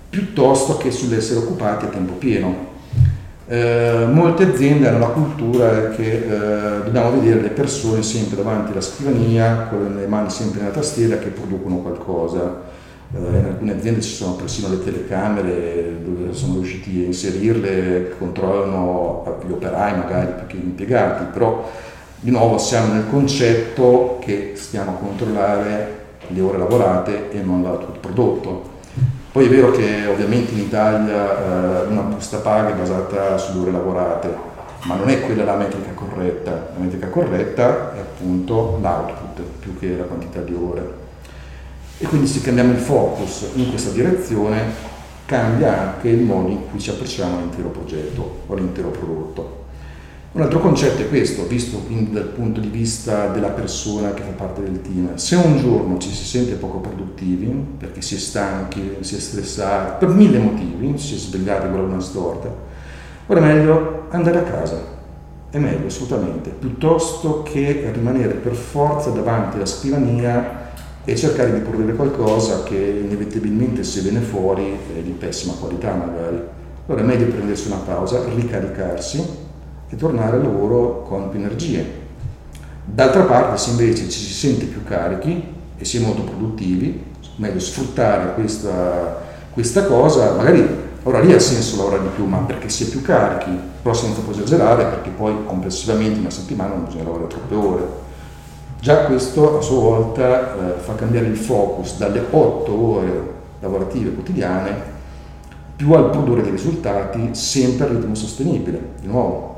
piuttosto 0.10 0.76
che 0.78 0.92
sull'essere 0.92 1.40
occupati 1.40 1.86
a 1.86 1.90
tempo 1.90 2.14
pieno. 2.14 2.72
Eh, 3.54 4.08
molte 4.08 4.46
aziende 4.46 4.88
hanno 4.88 4.98
la 4.98 5.10
cultura 5.10 5.90
che 5.90 6.12
eh, 6.12 6.84
dobbiamo 6.86 7.12
vedere 7.12 7.40
le 7.40 7.50
persone 7.50 8.02
sempre 8.02 8.38
davanti 8.38 8.72
alla 8.72 8.82
scrivania, 8.82 9.68
con 9.70 9.94
le 9.96 10.08
mani 10.08 10.32
sempre 10.32 10.62
nella 10.62 10.74
tastiera 10.74 11.18
che 11.18 11.28
producono 11.28 11.76
qualcosa 11.76 12.62
eh, 13.14 13.20
in 13.20 13.46
alcune 13.46 13.74
aziende 13.74 14.02
ci 14.02 14.16
sono 14.16 14.34
persino 14.34 14.70
le 14.70 14.84
telecamere 14.84 15.98
dove 16.04 16.34
sono 16.34 16.56
riusciti 16.56 17.04
a 17.04 17.06
inserirle, 17.06 18.16
controllano 18.18 19.42
gli 19.48 19.52
operai 19.52 19.98
magari 19.98 20.32
più 20.32 20.48
che 20.48 20.58
gli 20.58 20.70
impiegati, 20.70 21.26
però 21.32 21.70
di 22.22 22.32
nuovo 22.32 22.58
siamo 22.58 22.92
nel 22.92 23.06
concetto 23.08 24.18
che 24.20 24.54
stiamo 24.56 24.94
a 24.94 24.96
controllare 24.96 26.06
le 26.26 26.42
ore 26.42 26.58
lavorate 26.58 27.30
e 27.32 27.44
non 27.44 27.62
l'output 27.62 28.00
prodotto. 28.00 28.73
Poi 29.34 29.48
è 29.48 29.50
vero 29.50 29.72
che 29.72 30.06
ovviamente 30.06 30.52
in 30.52 30.60
Italia 30.60 31.86
eh, 31.86 31.88
una 31.88 32.02
busta 32.02 32.38
paga 32.38 32.70
è 32.70 32.78
basata 32.78 33.36
sulle 33.40 33.62
ore 33.62 33.72
lavorate, 33.72 34.32
ma 34.84 34.94
non 34.94 35.10
è 35.10 35.22
quella 35.22 35.44
la 35.44 35.56
metrica 35.56 35.90
corretta. 35.96 36.52
La 36.52 36.78
metrica 36.78 37.08
corretta 37.08 37.96
è 37.96 38.00
appunto 38.00 38.78
l'output 38.80 39.42
più 39.60 39.80
che 39.80 39.98
la 39.98 40.04
quantità 40.04 40.40
di 40.42 40.54
ore. 40.54 40.94
E 41.98 42.06
quindi 42.06 42.28
se 42.28 42.42
cambiamo 42.42 42.74
il 42.74 42.78
focus 42.78 43.48
in 43.56 43.70
questa 43.70 43.90
direzione 43.90 44.92
cambia 45.26 45.96
anche 45.96 46.10
il 46.10 46.22
modo 46.22 46.50
in 46.50 46.70
cui 46.70 46.80
ci 46.80 46.92
approcciamo 46.92 47.38
all'intero 47.38 47.70
progetto 47.70 48.42
o 48.46 48.54
all'intero 48.54 48.90
prodotto. 48.90 49.63
Un 50.36 50.42
altro 50.42 50.62
concetto 50.62 51.04
è 51.04 51.10
questo, 51.10 51.46
visto 51.46 51.78
quindi 51.78 52.10
dal 52.10 52.24
punto 52.24 52.60
di 52.60 52.68
vista 52.68 53.28
della 53.28 53.50
persona 53.50 54.16
che 54.16 54.24
fa 54.24 54.32
parte 54.32 54.64
del 54.64 54.82
team. 54.82 55.14
Se 55.14 55.36
un 55.36 55.60
giorno 55.60 56.00
ci 56.00 56.10
si 56.10 56.26
sente 56.26 56.56
poco 56.56 56.80
produttivi, 56.80 57.46
perché 57.78 58.02
si 58.02 58.16
è 58.16 58.18
stanchi, 58.18 58.96
si 59.02 59.16
è 59.16 59.20
stressati, 59.20 60.04
per 60.04 60.16
mille 60.16 60.40
motivi, 60.40 60.98
si 60.98 61.14
è 61.14 61.18
svegliati 61.20 61.70
con 61.70 61.76
la 61.76 61.84
luna 61.84 62.00
storta, 62.00 62.52
allora 63.28 63.46
è 63.46 63.54
meglio 63.54 64.06
andare 64.10 64.40
a 64.40 64.42
casa. 64.42 64.82
È 65.52 65.60
meglio 65.60 65.86
assolutamente, 65.86 66.50
piuttosto 66.50 67.44
che 67.44 67.92
rimanere 67.94 68.34
per 68.34 68.56
forza 68.56 69.12
davanti 69.12 69.58
alla 69.58 69.68
scrivania 69.68 70.72
e 71.06 71.16
cercare 71.16 71.54
di 71.54 71.60
produrre 71.60 71.94
qualcosa 71.94 72.64
che 72.64 73.04
inevitabilmente 73.04 73.84
se 73.84 74.02
viene 74.02 74.22
fuori 74.22 74.80
è 74.98 75.00
di 75.00 75.12
pessima 75.12 75.54
qualità 75.60 75.94
magari. 75.94 76.42
Allora 76.88 77.04
è 77.04 77.06
meglio 77.06 77.28
prendersi 77.28 77.68
una 77.68 77.82
pausa, 77.86 78.24
ricaricarsi 78.34 79.43
e 79.94 79.96
tornare 79.96 80.38
al 80.38 80.44
lavoro 80.44 81.04
con 81.04 81.30
più 81.30 81.40
energie. 81.40 82.02
D'altra 82.84 83.24
parte, 83.24 83.58
se 83.58 83.70
invece 83.70 84.10
ci 84.10 84.20
si 84.20 84.34
sente 84.34 84.66
più 84.66 84.84
carichi 84.84 85.44
e 85.78 85.86
si 85.86 85.98
è 85.98 86.00
molto 86.02 86.24
produttivi, 86.24 87.04
meglio 87.36 87.60
sfruttare 87.60 88.34
questa, 88.34 89.22
questa 89.52 89.86
cosa, 89.86 90.34
magari 90.34 90.82
Ora 91.06 91.20
lì 91.20 91.34
ha 91.34 91.40
senso 91.40 91.76
lavorare 91.76 92.04
di 92.04 92.10
più, 92.16 92.26
ma 92.26 92.38
perché 92.38 92.70
si 92.70 92.86
è 92.86 92.88
più 92.88 93.02
carichi, 93.02 93.52
però 93.82 93.94
senza 93.94 94.22
poi 94.22 94.36
esagerare, 94.36 94.86
perché 94.86 95.10
poi 95.10 95.36
complessivamente 95.46 96.14
in 96.14 96.22
una 96.22 96.30
settimana 96.30 96.76
non 96.76 96.86
bisogna 96.86 97.04
lavorare 97.04 97.28
troppe 97.28 97.56
ore. 97.56 97.88
Già 98.80 99.06
questo 99.06 99.58
a 99.58 99.62
sua 99.62 99.80
volta 99.80 100.76
eh, 100.76 100.80
fa 100.80 100.96
cambiare 100.96 101.26
il 101.26 101.36
focus 101.36 101.98
dalle 101.98 102.24
8 102.30 102.72
ore 102.74 103.32
lavorative 103.60 104.14
quotidiane 104.14 104.92
più 105.76 105.92
al 105.92 106.10
produrre 106.10 106.42
dei 106.42 106.52
risultati 106.52 107.36
sempre 107.36 107.86
a 107.86 107.90
ritmo 107.90 108.16
sostenibile, 108.16 108.92
di 109.02 109.08
nuovo. 109.08 109.53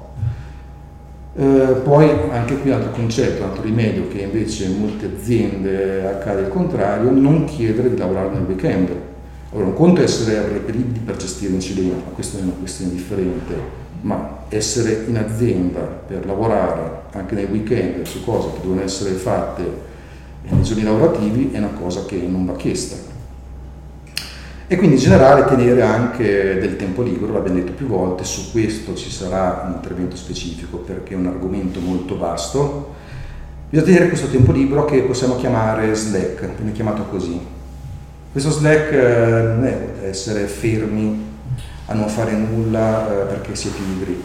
Eh, 1.38 1.82
poi 1.84 2.10
anche 2.32 2.58
qui 2.60 2.70
un 2.70 2.78
altro 2.78 2.92
concetto, 2.92 3.44
un 3.44 3.50
altro 3.50 3.64
rimedio 3.64 4.08
che 4.08 4.22
invece 4.22 4.66
in 4.66 4.80
molte 4.80 5.12
aziende 5.18 6.08
accade 6.08 6.42
il 6.42 6.48
contrario, 6.48 7.12
non 7.12 7.44
chiedere 7.46 7.90
di 7.90 7.98
lavorare 7.98 8.30
nel 8.30 8.46
weekend 8.48 8.90
Ora, 9.56 9.68
un 9.68 9.74
conto 9.74 10.02
è 10.02 10.04
essere 10.04 10.50
reperibili 10.50 11.00
per 11.00 11.16
gestire 11.16 11.54
incidenti, 11.54 12.04
ma 12.04 12.12
questa 12.14 12.40
è 12.40 12.42
una 12.42 12.52
questione 12.60 12.92
differente, 12.92 13.56
ma 14.02 14.40
essere 14.50 15.06
in 15.08 15.18
azienda 15.18 15.80
per 15.80 16.26
lavorare 16.26 17.04
anche 17.12 17.36
nei 17.36 17.46
weekend 17.46 18.06
su 18.06 18.26
cose 18.26 18.50
che 18.54 18.60
devono 18.62 18.82
essere 18.82 19.12
fatte 19.12 19.64
nei 20.50 20.62
giorni 20.62 20.84
lavorativi 20.84 21.52
è 21.54 21.58
una 21.58 21.70
cosa 21.70 22.04
che 22.06 22.18
non 22.18 22.46
va 22.46 22.56
chiesta. 22.58 22.98
E 24.68 24.78
quindi 24.78 24.96
in 24.96 25.02
generale 25.02 25.46
tenere 25.46 25.84
anche 25.84 26.58
del 26.60 26.76
tempo 26.76 27.04
libero, 27.04 27.34
l'abbiamo 27.34 27.60
detto 27.60 27.74
più 27.74 27.86
volte, 27.86 28.24
su 28.24 28.52
questo 28.52 28.96
ci 28.96 29.12
sarà 29.12 29.66
un 29.68 29.74
intervento 29.74 30.16
specifico 30.16 30.78
perché 30.78 31.14
è 31.14 31.18
un 31.18 31.28
argomento 31.28 31.80
molto 31.80 32.18
vasto. 32.18 32.94
Bisogna 33.70 33.92
tenere 33.92 34.08
questo 34.10 34.28
tempo 34.28 34.52
libero 34.52 34.86
che 34.86 35.02
possiamo 35.02 35.36
chiamare 35.36 35.94
Slack, 35.94 36.56
viene 36.56 36.72
chiamato 36.72 37.04
così, 37.04 37.40
questo 38.36 38.52
Slack 38.52 38.92
eh, 38.92 39.42
non 39.56 39.66
è 39.66 40.08
essere 40.08 40.48
fermi 40.48 41.26
a 41.86 41.94
non 41.94 42.10
fare 42.10 42.34
nulla 42.34 43.10
eh, 43.10 43.26
perché 43.28 43.56
si 43.56 43.70
è 43.70 43.72
pigri, 43.72 44.22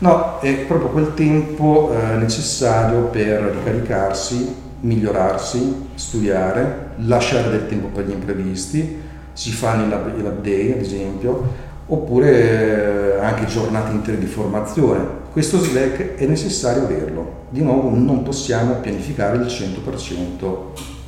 no, 0.00 0.38
è 0.40 0.52
proprio 0.66 0.90
quel 0.90 1.14
tempo 1.14 1.90
eh, 1.90 2.16
necessario 2.16 3.04
per 3.04 3.40
ricaricarsi, 3.56 4.54
migliorarsi, 4.80 5.86
studiare, 5.94 6.90
lasciare 6.96 7.48
del 7.48 7.66
tempo 7.66 7.86
per 7.86 8.06
gli 8.06 8.12
imprevisti, 8.12 9.00
si 9.34 9.50
fa 9.50 9.74
il 9.74 9.88
lab 9.88 10.40
day 10.40 10.72
ad 10.72 10.80
esempio, 10.80 11.42
oppure 11.86 13.18
anche 13.20 13.44
giornate 13.44 13.92
intere 13.92 14.18
di 14.18 14.26
formazione. 14.26 15.22
Questo 15.30 15.58
Slack 15.58 16.14
è 16.14 16.26
necessario 16.26 16.84
averlo, 16.84 17.46
di 17.50 17.60
nuovo 17.62 17.90
non 17.90 18.22
possiamo 18.22 18.76
pianificare 18.76 19.36
il 19.36 19.42
100% 19.42 20.54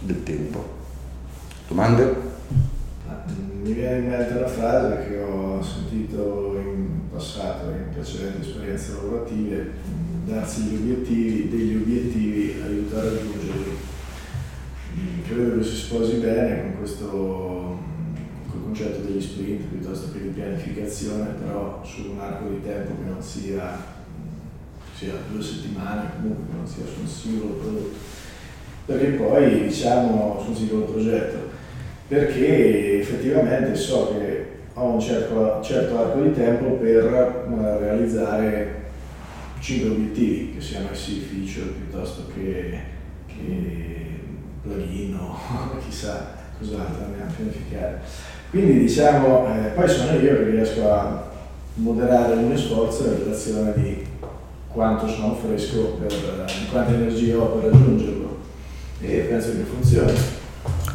del 0.00 0.22
tempo. 0.22 0.64
Domande? 1.68 2.24
Mi 3.62 3.72
viene 3.72 3.98
in 3.98 4.08
mente 4.08 4.34
una 4.34 4.46
frase 4.46 5.06
che 5.08 5.18
ho 5.18 5.62
sentito 5.62 6.60
in 6.62 7.08
passato, 7.12 7.70
in 7.70 7.92
precedenti 7.92 8.48
esperienze 8.48 8.92
lavorative, 8.92 9.70
darsi 10.24 10.62
gli 10.62 10.74
obiettivi, 10.74 11.48
degli 11.48 11.76
obiettivi 11.76 12.62
aiuta 12.64 12.98
a 12.98 13.02
raggiungerli. 13.02 13.76
Credo 15.26 15.58
che 15.58 15.64
si 15.64 15.76
sposi 15.76 16.16
bene 16.16 16.62
con 16.62 16.78
questo 16.78 17.75
concetto 18.76 19.06
degli 19.06 19.22
sprint 19.22 19.62
piuttosto 19.68 20.12
che 20.12 20.22
di 20.22 20.28
pianificazione, 20.28 21.34
però 21.42 21.82
su 21.82 22.10
un 22.10 22.20
arco 22.20 22.48
di 22.48 22.62
tempo 22.62 22.92
che 23.02 23.08
non 23.08 23.22
sia, 23.22 23.94
sia 24.94 25.12
due 25.30 25.42
settimane, 25.42 26.10
comunque 26.16 26.44
non 26.54 26.66
sia 26.66 26.84
su 26.84 27.00
un 27.00 27.06
singolo 27.06 27.54
prodotto. 27.54 27.96
Perché 28.84 29.06
poi 29.12 29.62
diciamo 29.62 30.40
su 30.42 30.50
un 30.50 30.56
singolo 30.56 30.84
progetto 30.84 31.54
perché 32.08 33.00
effettivamente 33.00 33.74
so 33.74 34.16
che 34.16 34.46
ho 34.74 34.92
un 34.92 35.00
certo, 35.00 35.60
certo 35.60 35.98
arco 35.98 36.20
di 36.20 36.32
tempo 36.32 36.74
per 36.74 37.46
uh, 37.48 37.78
realizzare 37.80 38.84
5 39.58 39.90
obiettivi, 39.90 40.54
che 40.54 40.60
siano 40.60 40.90
essi 40.92 41.18
feature 41.18 41.72
piuttosto 41.72 42.30
che, 42.32 42.78
che 43.26 44.20
plugin 44.62 45.14
o 45.14 45.36
chissà 45.84 46.34
cos'altro 46.58 47.06
andiamo 47.06 47.30
a 47.30 47.34
pianificare. 47.34 48.00
Quindi 48.50 48.78
diciamo, 48.80 49.46
eh, 49.48 49.68
poi 49.70 49.88
sono 49.88 50.12
io 50.12 50.36
che 50.36 50.50
riesco 50.50 50.90
a 50.90 51.24
moderare 51.74 52.34
il 52.34 52.40
mio 52.40 52.56
sforzo 52.56 53.04
in 53.04 53.18
relazione 53.18 53.72
di 53.74 54.06
quanto 54.68 55.08
sono 55.08 55.34
fresco, 55.34 55.98
per, 56.00 56.10
di 56.10 56.66
quanta 56.70 56.92
energia 56.92 57.38
ho 57.38 57.46
per 57.46 57.70
raggiungerlo. 57.70 58.36
E 59.00 59.18
penso 59.28 59.50
che 59.50 59.62
funzioni. 59.62 60.12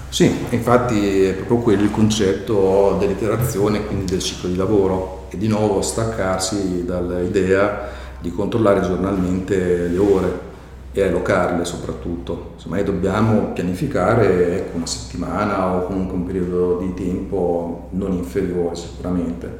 Sì, 0.09 0.33
infatti 0.49 1.23
è 1.23 1.33
proprio 1.33 1.57
quello 1.59 1.83
il 1.83 1.91
concetto 1.91 2.97
dell'iterazione, 2.99 3.85
quindi 3.85 4.05
del 4.05 4.21
ciclo 4.21 4.49
di 4.49 4.55
lavoro. 4.55 5.27
E 5.29 5.37
di 5.37 5.47
nuovo 5.47 5.81
staccarsi 5.81 6.83
dall'idea 6.83 7.87
di 8.19 8.31
controllare 8.31 8.81
giornalmente 8.81 9.87
le 9.87 9.97
ore 9.97 10.49
e 10.93 11.03
allocarle 11.03 11.63
soprattutto. 11.65 12.51
Insomma, 12.55 12.81
dobbiamo 12.81 13.51
pianificare 13.53 14.57
ecco, 14.57 14.77
una 14.77 14.85
settimana 14.85 15.75
o 15.75 15.85
comunque 15.85 16.15
un 16.15 16.25
periodo 16.25 16.77
di 16.79 16.93
tempo 16.93 17.87
non 17.91 18.13
inferiore 18.13 18.75
sicuramente, 18.75 19.59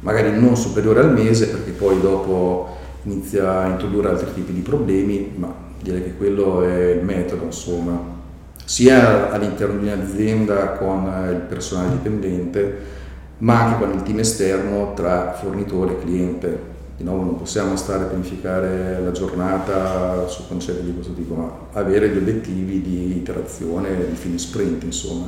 magari 0.00 0.38
non 0.38 0.56
superiore 0.56 1.00
al 1.00 1.12
mese 1.12 1.48
perché 1.48 1.72
poi 1.72 2.00
dopo 2.00 2.76
inizia 3.04 3.60
a 3.60 3.66
introdurre 3.66 4.10
altri 4.10 4.32
tipi 4.34 4.52
di 4.52 4.60
problemi, 4.60 5.32
ma 5.36 5.52
direi 5.80 6.02
che 6.02 6.16
quello 6.16 6.62
è 6.62 6.90
il 6.92 7.04
metodo, 7.04 7.44
insomma 7.44 8.20
sia 8.64 9.30
all'interno 9.30 9.80
di 9.80 9.88
un'azienda 9.88 10.72
con 10.72 11.12
il 11.30 11.40
personale 11.48 11.90
dipendente, 11.90 13.00
ma 13.38 13.64
anche 13.64 13.84
con 13.84 13.92
il 13.92 14.02
team 14.02 14.20
esterno 14.20 14.92
tra 14.94 15.32
fornitore 15.32 15.92
e 15.92 15.98
cliente. 15.98 16.71
Di 16.96 17.04
nuovo 17.04 17.22
non 17.22 17.36
possiamo 17.36 17.74
stare 17.76 18.04
a 18.04 18.06
pianificare 18.06 19.00
la 19.02 19.10
giornata 19.12 20.28
su 20.28 20.46
concetti 20.46 20.84
di 20.84 20.94
questo 20.94 21.14
tipo, 21.14 21.34
ma 21.34 21.50
avere 21.72 22.10
gli 22.10 22.18
obiettivi 22.18 22.82
di 22.82 23.16
iterazione, 23.16 24.08
di 24.08 24.14
fine 24.14 24.38
sprint, 24.38 24.84
insomma. 24.84 25.26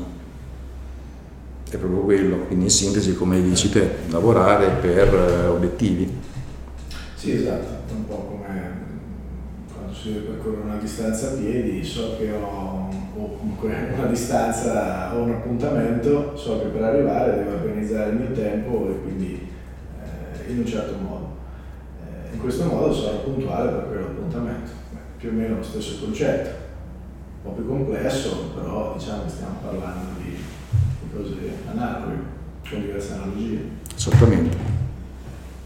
È 1.68 1.77
proprio 1.77 2.00
quello, 2.00 2.37
quindi 2.46 2.66
in 2.66 2.70
sintesi, 2.70 3.14
come 3.14 3.42
dici 3.42 3.70
te, 3.70 3.88
lavorare 4.11 4.68
per 4.81 5.12
eh, 5.12 5.46
obiettivi. 5.46 6.09
Sì, 7.16 7.33
esatto, 7.33 7.92
un 7.94 8.07
po' 8.07 8.16
come 8.31 8.83
quando 9.72 9.94
si 9.94 10.12
deve 10.12 10.27
percorrere 10.27 10.62
una 10.62 10.77
distanza 10.77 11.29
a 11.29 11.31
piedi, 11.31 11.83
so 11.83 12.16
che 12.18 12.31
ho 12.31 12.88
comunque 13.38 13.74
una 13.96 14.07
distanza 14.07 15.14
o 15.14 15.22
un 15.22 15.31
appuntamento, 15.31 16.37
so 16.37 16.61
che 16.61 16.66
per 16.66 16.83
arrivare 16.83 17.37
devo 17.37 17.53
organizzare 17.53 18.11
il 18.11 18.16
mio 18.16 18.33
tempo 18.33 18.88
e 18.90 19.00
quindi 19.03 19.48
eh, 20.03 20.50
in 20.50 20.59
un 20.59 20.66
certo 20.66 20.96
modo. 21.03 21.24
In 22.35 22.40
questo 22.40 22.64
modo 22.64 22.92
sarò 22.92 23.20
puntuale 23.20 23.70
per 23.70 23.87
quell'appuntamento. 23.88 24.70
Più 25.16 25.31
o 25.31 25.33
meno 25.33 25.57
lo 25.57 25.62
stesso 25.62 26.05
concetto, 26.05 26.51
un 27.42 27.51
po' 27.51 27.51
più 27.51 27.66
complesso, 27.66 28.51
però 28.55 28.94
diciamo 28.99 29.25
che 29.25 29.31
stiamo 29.31 29.57
parlando 29.64 30.20
di, 30.23 30.31
di 30.31 31.16
cose 31.16 31.35
analoghe, 31.70 32.16
con 32.68 32.81
diverse 32.81 33.12
analogie. 33.14 33.68
Esattamente. 33.97 34.57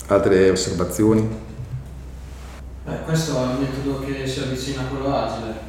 Altre 0.07 0.51
osservazioni? 0.51 1.29
Beh, 2.85 3.03
questo 3.05 3.37
è 3.37 3.47
un 3.47 3.59
metodo 3.59 4.05
che 4.05 4.27
si 4.27 4.41
avvicina 4.41 4.83
a 4.83 4.85
quello 4.85 5.15
agile 5.15 5.67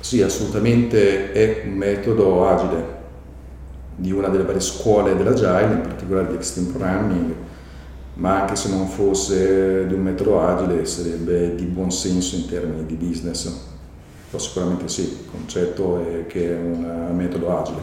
sì, 0.00 0.22
assolutamente 0.22 1.30
è 1.32 1.62
un 1.66 1.74
metodo 1.74 2.48
agile 2.48 2.98
di 3.94 4.10
una 4.10 4.28
delle 4.28 4.44
varie 4.44 4.60
scuole 4.60 5.14
dell'agile, 5.14 5.74
in 5.74 5.82
particolare 5.82 6.28
di 6.28 6.34
Extreme 6.36 6.68
Programming, 6.70 7.34
ma 8.20 8.42
anche 8.42 8.54
se 8.54 8.68
non 8.68 8.86
fosse 8.86 9.86
di 9.86 9.94
un 9.94 10.02
metodo 10.02 10.42
agile 10.42 10.84
sarebbe 10.84 11.54
di 11.54 11.64
buon 11.64 11.90
senso 11.90 12.36
in 12.36 12.46
termini 12.46 12.84
di 12.84 12.94
business. 12.94 13.50
Però 14.30 14.42
sicuramente 14.42 14.88
sì, 14.88 15.00
il 15.00 15.30
concetto 15.30 16.04
è 16.06 16.26
che 16.26 16.50
è 16.50 16.56
un 16.56 17.14
metodo 17.16 17.58
agile. 17.58 17.78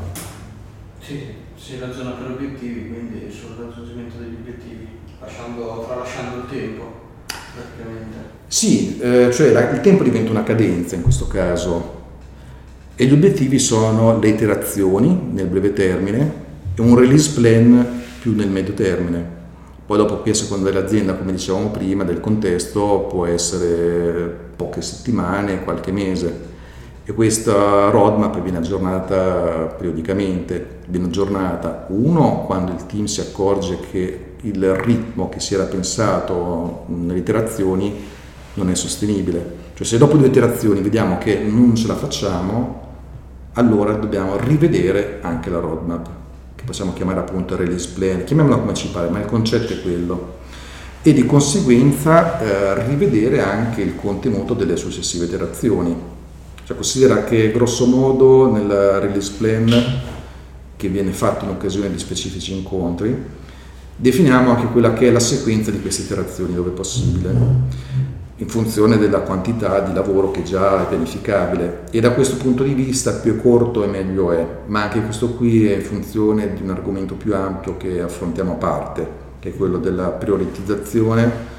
Sì, 1.02 1.24
si 1.58 1.80
ragiona 1.80 2.12
per 2.12 2.32
obiettivi, 2.32 2.88
quindi 2.88 3.32
sul 3.32 3.56
raggiungimento 3.58 4.18
degli 4.20 4.36
obiettivi, 4.40 4.88
lasciando, 5.20 5.86
tralasciando 5.88 6.38
il 6.38 6.50
tempo 6.50 6.84
praticamente. 7.26 8.18
Sì, 8.48 9.00
eh, 9.00 9.30
cioè 9.34 9.52
la, 9.52 9.72
il 9.72 9.82
tempo 9.82 10.04
diventa 10.04 10.30
una 10.30 10.44
cadenza 10.44 10.96
in 10.96 11.02
questo 11.02 11.26
caso, 11.26 11.96
e 12.96 13.06
gli 13.06 13.14
obiettivi 13.14 13.58
sono 13.58 14.20
le 14.20 14.30
iterazioni 14.30 15.30
nel 15.32 15.48
breve 15.48 15.74
termine 15.74 16.32
e 16.76 16.82
un 16.82 16.96
release 16.96 17.32
plan 17.32 18.04
più 18.22 18.36
nel 18.36 18.50
medio 18.50 18.74
termine. 18.74 19.37
Poi 19.88 19.98
dopo 19.98 20.18
qui 20.18 20.32
a 20.32 20.34
seconda 20.34 20.70
dell'azienda, 20.70 21.16
come 21.16 21.32
dicevamo 21.32 21.70
prima, 21.70 22.04
del 22.04 22.20
contesto 22.20 23.08
può 23.10 23.26
essere 23.26 24.38
poche 24.58 24.82
settimane, 24.82 25.64
qualche 25.64 25.94
mese. 25.94 26.56
E 27.06 27.14
questa 27.14 27.90
roadmap 27.90 28.42
viene 28.42 28.58
aggiornata 28.58 29.74
periodicamente, 29.78 30.80
viene 30.88 31.06
aggiornata. 31.06 31.86
Uno 31.88 32.44
quando 32.46 32.74
il 32.74 32.86
team 32.86 33.06
si 33.06 33.22
accorge 33.22 33.80
che 33.90 34.34
il 34.42 34.76
ritmo 34.76 35.30
che 35.30 35.40
si 35.40 35.54
era 35.54 35.64
pensato 35.64 36.84
nelle 36.88 37.20
iterazioni 37.20 37.96
non 38.56 38.70
è 38.70 38.76
sostenibile. 38.76 39.56
Cioè 39.74 39.88
se 39.88 39.98
dopo 39.98 40.18
due 40.18 40.28
iterazioni 40.28 40.82
vediamo 40.82 41.18
che 41.18 41.38
non 41.38 41.76
ce 41.76 41.88
la 41.88 41.96
facciamo, 41.96 42.82
allora 43.54 43.94
dobbiamo 43.94 44.36
rivedere 44.36 45.20
anche 45.22 45.50
la 45.50 45.60
roadmap, 45.60 46.10
possiamo 46.68 46.92
chiamare 46.92 47.22
appunto 47.22 47.56
release 47.56 47.88
plan, 47.94 48.26
chiamiamola 48.26 48.58
come 48.58 48.74
ci 48.74 48.90
pare, 48.90 49.08
ma 49.08 49.20
il 49.20 49.26
concetto 49.26 49.72
è 49.72 49.82
quello. 49.82 50.36
E 51.02 51.14
di 51.14 51.26
conseguenza 51.26 52.42
eh, 52.42 52.86
rivedere 52.86 53.42
anche 53.42 53.82
il 53.82 53.96
contenuto 53.96 54.54
delle 54.54 54.76
successive 54.76 55.24
iterazioni. 55.24 55.96
Cioè 56.66 56.76
considera 56.76 57.24
che 57.24 57.52
grosso 57.54 57.86
modo 57.86 58.52
nel 58.52 58.68
release 59.00 59.32
plan 59.38 59.74
che 60.76 60.90
viene 60.90 61.14
fatto 61.14 61.46
in 61.46 61.52
occasione 61.52 61.90
di 61.90 61.98
specifici 61.98 62.52
incontri, 62.52 63.16
definiamo 63.96 64.52
anche 64.52 64.68
quella 64.68 64.92
che 64.92 65.08
è 65.08 65.12
la 65.12 65.22
sequenza 65.22 65.72
di 65.72 65.80
queste 65.80 66.02
iterazioni 66.02 66.54
dove 66.54 66.72
possibile 66.72 67.32
in 68.40 68.48
funzione 68.48 68.98
della 68.98 69.22
quantità 69.22 69.80
di 69.80 69.94
lavoro 69.94 70.30
che 70.30 70.44
già 70.44 70.84
è 70.84 70.88
pianificabile 70.88 71.86
e 71.90 72.00
da 72.00 72.12
questo 72.12 72.38
punto 72.38 72.64
di 72.64 72.74
vista 72.74 73.14
più 73.14 73.36
è 73.36 73.42
corto 73.42 73.84
e 73.84 73.88
meglio 73.88 74.32
è, 74.32 74.46
ma 74.68 74.84
anche 74.84 75.02
questo 75.02 75.34
qui 75.34 75.66
è 75.66 75.76
in 75.76 75.82
funzione 75.82 76.54
di 76.54 76.62
un 76.62 76.70
argomento 76.70 77.16
più 77.16 77.34
ampio 77.34 77.78
che 77.78 78.00
affrontiamo 78.00 78.54
a 78.54 78.56
parte, 78.56 79.08
che 79.40 79.50
è 79.50 79.56
quello 79.56 79.80
della 79.80 80.10
prioritizzazione 80.10 81.56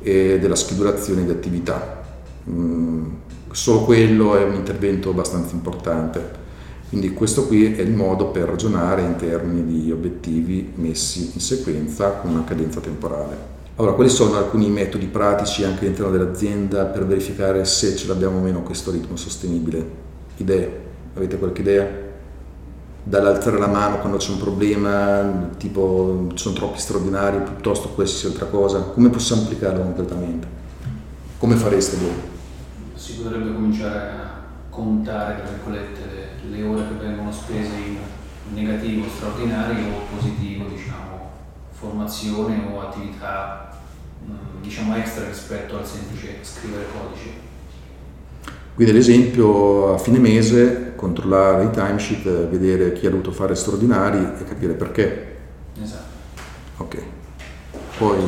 e 0.00 0.38
della 0.40 0.56
schedulazione 0.56 1.24
di 1.24 1.30
attività. 1.30 2.02
Mm, 2.48 3.04
solo 3.50 3.84
quello 3.84 4.34
è 4.36 4.42
un 4.42 4.54
intervento 4.54 5.10
abbastanza 5.10 5.54
importante. 5.54 6.40
Quindi 6.88 7.12
questo 7.12 7.46
qui 7.46 7.74
è 7.74 7.80
il 7.80 7.92
modo 7.92 8.26
per 8.26 8.48
ragionare 8.48 9.02
in 9.02 9.16
termini 9.16 9.64
di 9.64 9.92
obiettivi 9.92 10.72
messi 10.76 11.30
in 11.34 11.40
sequenza 11.40 12.10
con 12.12 12.30
una 12.32 12.44
cadenza 12.44 12.80
temporale. 12.80 13.60
Allora, 13.82 13.96
quali 13.96 14.10
sono 14.10 14.36
alcuni 14.36 14.68
metodi 14.70 15.06
pratici 15.06 15.64
anche 15.64 15.86
all'interno 15.86 16.12
dell'azienda 16.12 16.84
per 16.84 17.04
verificare 17.04 17.64
se 17.64 17.96
ce 17.96 18.06
l'abbiamo 18.06 18.38
o 18.38 18.40
meno 18.40 18.62
questo 18.62 18.92
ritmo 18.92 19.16
sostenibile? 19.16 19.84
Idee? 20.36 20.80
Avete 21.16 21.36
qualche 21.36 21.62
idea? 21.62 21.88
Dall'alzare 23.02 23.58
la 23.58 23.66
mano 23.66 23.98
quando 23.98 24.18
c'è 24.18 24.30
un 24.30 24.38
problema, 24.38 25.48
tipo 25.56 26.28
ci 26.34 26.44
sono 26.44 26.54
troppi 26.54 26.78
straordinari, 26.78 27.38
piuttosto 27.38 27.88
qualsiasi 27.88 28.26
altra 28.26 28.46
cosa? 28.46 28.82
Come 28.82 29.08
possiamo 29.08 29.42
applicarlo 29.42 29.82
concretamente? 29.82 30.46
Come 31.38 31.56
fareste 31.56 31.96
voi? 31.96 32.14
Si 32.94 33.14
potrebbe 33.14 33.52
cominciare 33.52 33.98
a 33.98 34.42
contare, 34.70 35.42
tra 35.42 35.50
virgolette, 35.54 36.00
le, 36.48 36.62
ore 36.62 36.86
che 36.86 37.04
vengono 37.04 37.32
spese 37.32 37.74
in 37.84 37.96
negativo, 38.54 39.08
straordinario 39.08 39.88
o 39.88 40.16
positivo, 40.16 40.68
diciamo 40.68 41.12
formazione 41.82 42.64
o 42.72 42.80
attività 42.80 43.71
diciamo 44.62 44.96
extra 44.96 45.26
rispetto 45.26 45.76
al 45.76 45.86
semplice 45.86 46.36
scrivere 46.40 46.86
codice. 46.92 47.50
Quindi 48.74 48.92
ad 48.94 48.98
esempio 48.98 49.92
a 49.92 49.98
fine 49.98 50.18
mese 50.18 50.94
controllare 50.96 51.64
i 51.64 51.70
timesheet, 51.70 52.48
vedere 52.48 52.92
chi 52.92 53.06
ha 53.06 53.10
dovuto 53.10 53.32
fare 53.32 53.54
straordinari 53.54 54.18
e 54.40 54.44
capire 54.44 54.72
perché. 54.72 55.36
Esatto. 55.82 56.10
Ok. 56.78 57.02
Poi... 57.98 58.20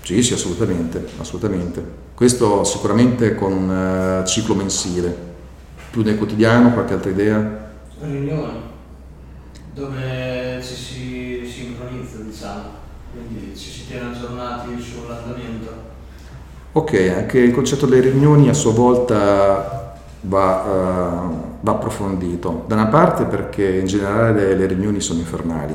Sì, 0.00 0.22
sì, 0.22 0.32
assolutamente, 0.34 1.04
assolutamente. 1.18 1.82
Questo 2.14 2.62
sicuramente 2.62 3.34
con 3.34 3.52
un 3.52 4.20
uh, 4.22 4.26
ciclo 4.26 4.54
mensile. 4.54 5.32
Più 5.90 6.02
nel 6.02 6.16
quotidiano, 6.16 6.72
qualche 6.72 6.94
altra 6.94 7.10
idea? 7.10 7.72
Riunioni 8.00 8.72
dove 9.74 10.62
ci 10.62 10.74
si 10.74 11.50
sincronizza, 11.52 12.18
diciamo, 12.18 12.82
quindi 13.14 13.56
ci 13.56 13.70
si 13.70 13.86
tiene 13.86 14.10
aggiornati 14.10 14.80
sull'andamento. 14.80 15.92
Ok, 16.72 17.12
anche 17.16 17.38
il 17.38 17.52
concetto 17.52 17.86
delle 17.86 18.10
riunioni 18.10 18.48
a 18.48 18.52
sua 18.52 18.72
volta 18.72 19.96
va, 20.22 20.62
uh, 20.62 21.56
va 21.60 21.70
approfondito. 21.70 22.64
Da 22.66 22.74
una 22.74 22.86
parte 22.86 23.24
perché 23.24 23.78
in 23.78 23.86
generale 23.86 24.54
le, 24.54 24.66
riunioni 24.66 25.00
sono 25.00 25.20
infernali, 25.20 25.74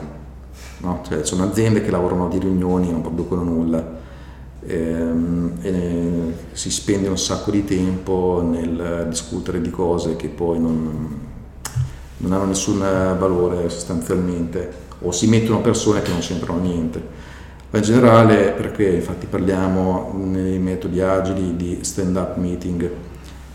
no? 0.79 1.01
cioè, 1.07 1.23
sono 1.23 1.43
aziende 1.43 1.81
che 1.81 1.91
lavorano 1.91 2.27
di 2.27 2.39
riunioni 2.39 2.89
e 2.89 2.91
non 2.91 3.01
producono 3.01 3.43
nulla. 3.43 3.97
Ehm, 4.65 5.53
e 5.61 6.33
si 6.51 6.69
spende 6.69 7.07
un 7.07 7.17
sacco 7.17 7.49
di 7.49 7.63
tempo 7.63 8.45
nel 8.45 9.05
discutere 9.07 9.61
di 9.61 9.69
cose 9.69 10.17
che 10.17 10.27
poi 10.27 10.59
non, 10.59 11.17
non 12.17 12.31
hanno 12.33 12.45
nessun 12.45 12.79
valore 12.79 13.69
sostanzialmente 13.69 14.87
o 15.01 15.11
si 15.13 15.27
mettono 15.27 15.61
persone 15.61 16.01
che 16.01 16.11
non 16.11 16.19
c'entrano 16.19 16.59
niente. 16.59 17.27
Ma 17.71 17.77
in 17.77 17.83
generale, 17.83 18.53
perché 18.57 18.87
infatti 18.87 19.27
parliamo 19.27 20.13
nei 20.15 20.57
metodi 20.59 21.01
agili 21.01 21.55
di 21.55 21.79
stand-up 21.81 22.37
meeting, 22.37 22.89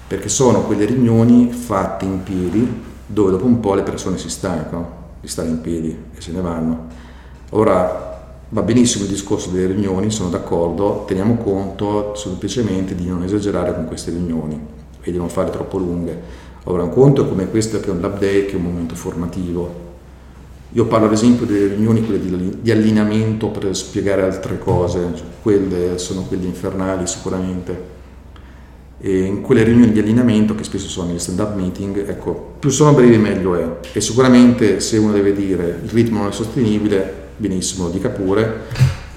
perché 0.07 0.29
sono 0.29 0.63
quelle 0.63 0.85
riunioni 0.85 1.51
fatte 1.51 2.05
in 2.05 2.23
piedi 2.23 2.83
dove 3.07 3.33
dopo 3.33 3.45
un 3.45 3.61
po' 3.61 3.75
le 3.75 3.83
persone 3.83 4.17
si 4.17 4.29
stancano 4.29 5.03
di 5.21 5.29
stare 5.29 5.49
in 5.49 5.61
piedi 5.61 5.97
e 6.15 6.21
se 6.21 6.33
ne 6.33 6.41
vanno. 6.41 6.87
Ora 7.51 8.13
va 8.49 8.63
benissimo 8.63 9.05
il 9.05 9.11
discorso 9.11 9.51
delle 9.51 9.67
riunioni, 9.67 10.11
sono 10.11 10.29
d'accordo, 10.29 11.05
teniamo 11.07 11.37
conto 11.37 12.15
semplicemente 12.15 12.95
di 12.95 13.09
non 13.09 13.25
esagerare 13.25 13.75
con 13.75 13.87
queste 13.87 14.11
riunioni 14.11 14.59
e 15.01 15.11
di 15.11 15.19
non 15.19 15.29
fare 15.29 15.51
troppo 15.51 15.79
lunghe 15.79 16.45
allora, 16.67 16.85
un 16.85 16.91
conto 16.91 17.25
è 17.25 17.29
come 17.29 17.51
questo 17.51 17.79
che 17.79 17.89
è 17.89 17.91
un 17.91 18.01
lab 18.01 18.19
day, 18.19 18.47
che 18.47 18.53
è 18.53 18.57
un 18.57 18.63
momento 18.63 18.95
formativo. 18.95 19.84
Io 20.75 20.87
parlo 20.87 21.07
ad 21.07 21.13
esempio 21.13 21.47
delle 21.47 21.69
riunioni 21.69 22.05
quelle 22.05 22.59
di, 22.61 22.71
allineamento 22.73 23.47
per 23.47 23.77
spiegare 23.77 24.23
altre 24.23 24.59
cose, 24.59 25.13
cioè 25.15 25.27
quelle 25.41 25.99
sono 25.99 26.23
quelle 26.23 26.47
infernali 26.47 27.07
sicuramente. 27.07 27.93
E 28.99 29.21
in 29.21 29.41
quelle 29.43 29.63
riunioni 29.63 29.93
di 29.93 30.01
allineamento, 30.01 30.57
che 30.57 30.65
spesso 30.65 30.89
sono 30.89 31.09
negli 31.09 31.21
stand-up 31.21 31.55
meeting, 31.55 32.09
ecco, 32.09 32.55
più 32.59 32.71
sono 32.71 32.93
brevi 32.93 33.17
meglio 33.19 33.55
è. 33.55 33.69
E 33.93 34.01
sicuramente 34.01 34.81
se 34.81 34.97
uno 34.97 35.13
deve 35.13 35.33
dire 35.33 35.81
il 35.85 35.91
ritmo 35.91 36.19
non 36.19 36.31
è 36.31 36.33
sostenibile, 36.33 37.23
benissimo, 37.37 37.85
lo 37.85 37.91
dica 37.91 38.09
pure, 38.09 38.63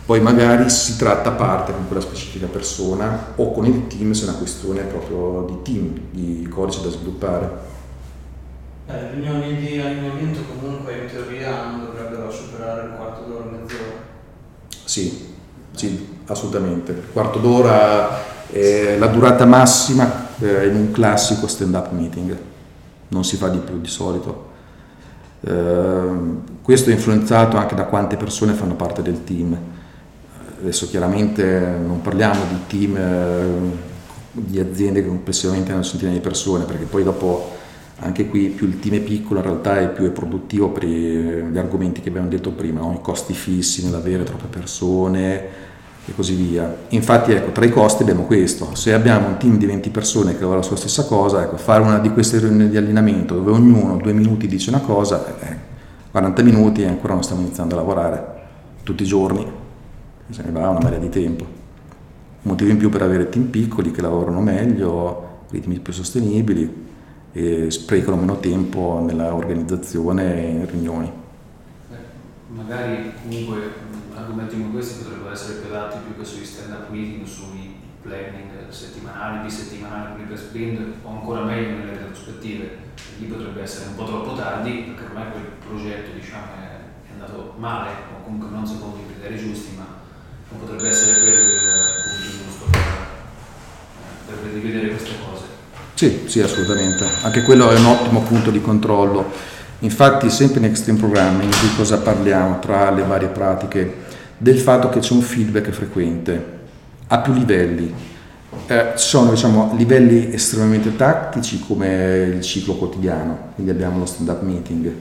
poi 0.05 0.21
magari 0.21 0.69
si 0.69 0.95
tratta 0.95 1.29
a 1.29 1.33
parte 1.33 1.71
con 1.71 1.87
quella 1.87 2.01
specifica 2.01 2.45
persona 2.45 3.33
o 3.35 3.51
con 3.51 3.65
il 3.65 3.87
team 3.87 4.11
se 4.11 4.25
è 4.25 4.29
una 4.29 4.37
questione 4.37 4.81
proprio 4.83 5.47
di 5.49 5.61
team, 5.63 5.99
di 6.11 6.47
codice 6.47 6.83
da 6.83 6.89
sviluppare. 6.89 7.76
Eh, 8.89 9.11
riunioni 9.11 9.57
di 9.57 9.79
allineamento 9.79 10.39
comunque 10.59 10.97
in 10.97 11.07
teoria 11.07 11.65
non 11.65 11.85
dovrebbero 11.85 12.31
superare 12.31 12.87
il 12.87 12.93
quarto 12.95 13.23
d'ora, 13.27 13.45
mezz'ora. 13.45 14.05
Sì, 14.85 15.33
sì, 15.71 16.19
assolutamente. 16.25 16.91
Il 16.93 17.11
quarto 17.11 17.39
d'ora 17.39 18.45
è 18.49 18.97
la 18.97 19.07
durata 19.07 19.45
massima 19.45 20.29
eh, 20.39 20.67
in 20.67 20.75
un 20.75 20.91
classico 20.91 21.47
stand-up 21.47 21.91
meeting, 21.91 22.37
non 23.09 23.25
si 23.25 23.35
fa 23.35 23.49
di 23.49 23.57
più 23.57 23.79
di 23.81 23.89
solito. 23.89 24.51
Eh, 25.41 26.09
questo 26.61 26.89
è 26.89 26.93
influenzato 26.93 27.57
anche 27.57 27.75
da 27.75 27.83
quante 27.85 28.15
persone 28.15 28.53
fanno 28.53 28.75
parte 28.75 29.01
del 29.01 29.23
team 29.23 29.57
adesso 30.59 30.87
chiaramente 30.87 31.43
non 31.85 32.01
parliamo 32.01 32.41
di 32.49 32.59
team 32.67 32.95
eh, 32.95 33.95
di 34.31 34.59
aziende 34.59 35.01
che 35.01 35.07
complessivamente 35.07 35.71
hanno 35.71 35.83
centinaia 35.83 36.17
di 36.17 36.23
persone, 36.23 36.65
perché 36.65 36.85
poi 36.85 37.03
dopo 37.03 37.55
anche 37.99 38.27
qui 38.27 38.49
più 38.49 38.67
il 38.67 38.79
team 38.79 38.95
è 38.95 38.99
piccolo 38.99 39.39
in 39.39 39.45
realtà 39.45 39.79
è 39.79 39.89
più 39.89 40.05
è 40.05 40.11
produttivo 40.11 40.69
per 40.69 40.85
gli 40.85 41.57
argomenti 41.57 41.99
che 42.01 42.09
abbiamo 42.09 42.27
detto 42.27 42.51
prima, 42.51 42.79
no? 42.79 42.93
i 42.93 43.01
costi 43.01 43.33
fissi 43.33 43.83
nell'avere 43.83 44.23
troppe 44.23 44.45
persone 44.45 45.65
e 46.05 46.13
così 46.15 46.35
via. 46.35 46.75
Infatti 46.89 47.31
ecco, 47.31 47.51
tra 47.51 47.65
i 47.65 47.71
costi 47.71 48.03
abbiamo 48.03 48.23
questo, 48.23 48.75
se 48.75 48.93
abbiamo 48.93 49.27
un 49.27 49.37
team 49.37 49.57
di 49.57 49.65
20 49.65 49.89
persone 49.89 50.35
che 50.35 50.41
lavora 50.41 50.61
sulla 50.61 50.77
stessa 50.77 51.05
cosa, 51.05 51.41
ecco, 51.41 51.57
fare 51.57 51.81
una 51.81 51.97
di 51.97 52.11
queste 52.11 52.37
riunioni 52.37 52.69
di 52.69 52.77
allenamento 52.77 53.33
dove 53.33 53.51
ognuno 53.51 53.97
due 53.97 54.13
minuti 54.13 54.47
dice 54.47 54.69
una 54.69 54.79
cosa, 54.79 55.39
eh, 55.39 55.55
40 56.11 56.43
minuti 56.43 56.83
e 56.83 56.87
ancora 56.87 57.13
non 57.13 57.23
stiamo 57.23 57.41
iniziando 57.41 57.73
a 57.75 57.77
lavorare 57.79 58.35
tutti 58.83 59.03
i 59.03 59.07
giorni 59.07 59.45
se 60.29 60.43
ne 60.43 60.51
va 60.51 60.69
una 60.69 60.79
marea 60.81 60.99
di 60.99 61.09
tempo. 61.09 61.45
Motivo 62.43 62.69
in 62.69 62.77
più 62.77 62.89
per 62.89 63.01
avere 63.01 63.27
team 63.29 63.45
piccoli 63.45 63.91
che 63.91 64.01
lavorano 64.01 64.39
meglio, 64.39 65.45
ritmi 65.49 65.79
più 65.79 65.91
sostenibili 65.91 66.85
e 67.37 67.69
sprecano 67.69 68.15
meno 68.15 68.39
tempo 68.39 68.99
nella 68.99 69.31
organizzazione 69.31 70.43
e 70.43 70.49
in 70.49 70.65
riunioni. 70.65 71.11
magari 72.47 73.13
comunque 73.21 73.73
argomenti 74.15 74.57
come 74.57 74.71
questi 74.71 75.03
potrebbero 75.03 75.31
essere 75.31 75.59
più 75.59 75.71
adatti 75.71 75.99
più 76.03 76.17
che 76.17 76.25
sui 76.25 76.43
stand-up 76.43 76.89
meeting, 76.89 77.23
sui 77.27 77.75
planning 78.01 78.69
settimanali, 78.69 79.43
bisettimanali, 79.43 80.13
quelli 80.13 80.27
per 80.29 80.37
sprint 80.39 80.79
o 81.03 81.09
ancora 81.09 81.43
meglio 81.43 81.77
nelle 81.77 81.91
retrospettive. 81.91 82.77
Lì 83.19 83.25
potrebbe 83.27 83.61
essere 83.61 83.89
un 83.89 83.95
po' 83.95 84.05
troppo 84.05 84.33
tardi 84.33 84.71
perché 84.87 85.03
ormai 85.03 85.31
quel 85.31 85.43
progetto 85.63 86.15
diciamo, 86.15 86.47
è 86.57 87.11
andato 87.13 87.53
male 87.57 87.91
o 88.17 88.23
comunque 88.23 88.49
non 88.49 88.65
secondo 88.65 88.97
i 88.97 89.13
criteri 89.13 89.37
giusti, 89.37 89.75
ma 89.77 89.85
potrebbe 90.57 90.87
essere 90.87 91.21
quello 91.21 91.49
il 91.49 91.59
punto 92.01 92.31
giusto 92.31 92.65
per, 94.25 94.37
per 94.37 94.51
rivedere 94.53 94.89
queste 94.89 95.13
cose. 95.23 95.56
Sì, 95.97 96.21
sì, 96.27 96.41
assolutamente. 96.41 97.03
Anche 97.23 97.41
quello 97.41 97.71
è 97.71 97.77
un 97.77 97.85
ottimo 97.85 98.21
punto 98.21 98.51
di 98.51 98.61
controllo. 98.61 99.25
Infatti, 99.79 100.29
sempre 100.29 100.59
in 100.59 100.65
Extreme 100.65 100.99
Programming 100.99 101.51
di 101.51 101.75
cosa 101.75 101.97
parliamo 101.97 102.59
tra 102.59 102.91
le 102.91 103.03
varie 103.03 103.27
pratiche? 103.27 104.05
del 104.37 104.59
fatto 104.59 104.89
che 104.89 104.99
c'è 104.99 105.13
un 105.13 105.21
feedback 105.21 105.71
frequente 105.71 106.55
a 107.07 107.19
più 107.19 107.33
livelli. 107.33 107.93
Eh, 108.67 108.91
sono 108.95 109.31
diciamo, 109.31 109.73
livelli 109.75 110.33
estremamente 110.33 110.95
tattici 110.95 111.63
come 111.65 112.33
il 112.35 112.41
ciclo 112.41 112.75
quotidiano, 112.75 113.51
quindi 113.55 113.71
abbiamo 113.71 113.99
lo 113.99 114.05
stand-up 114.05 114.41
meeting, 114.41 114.91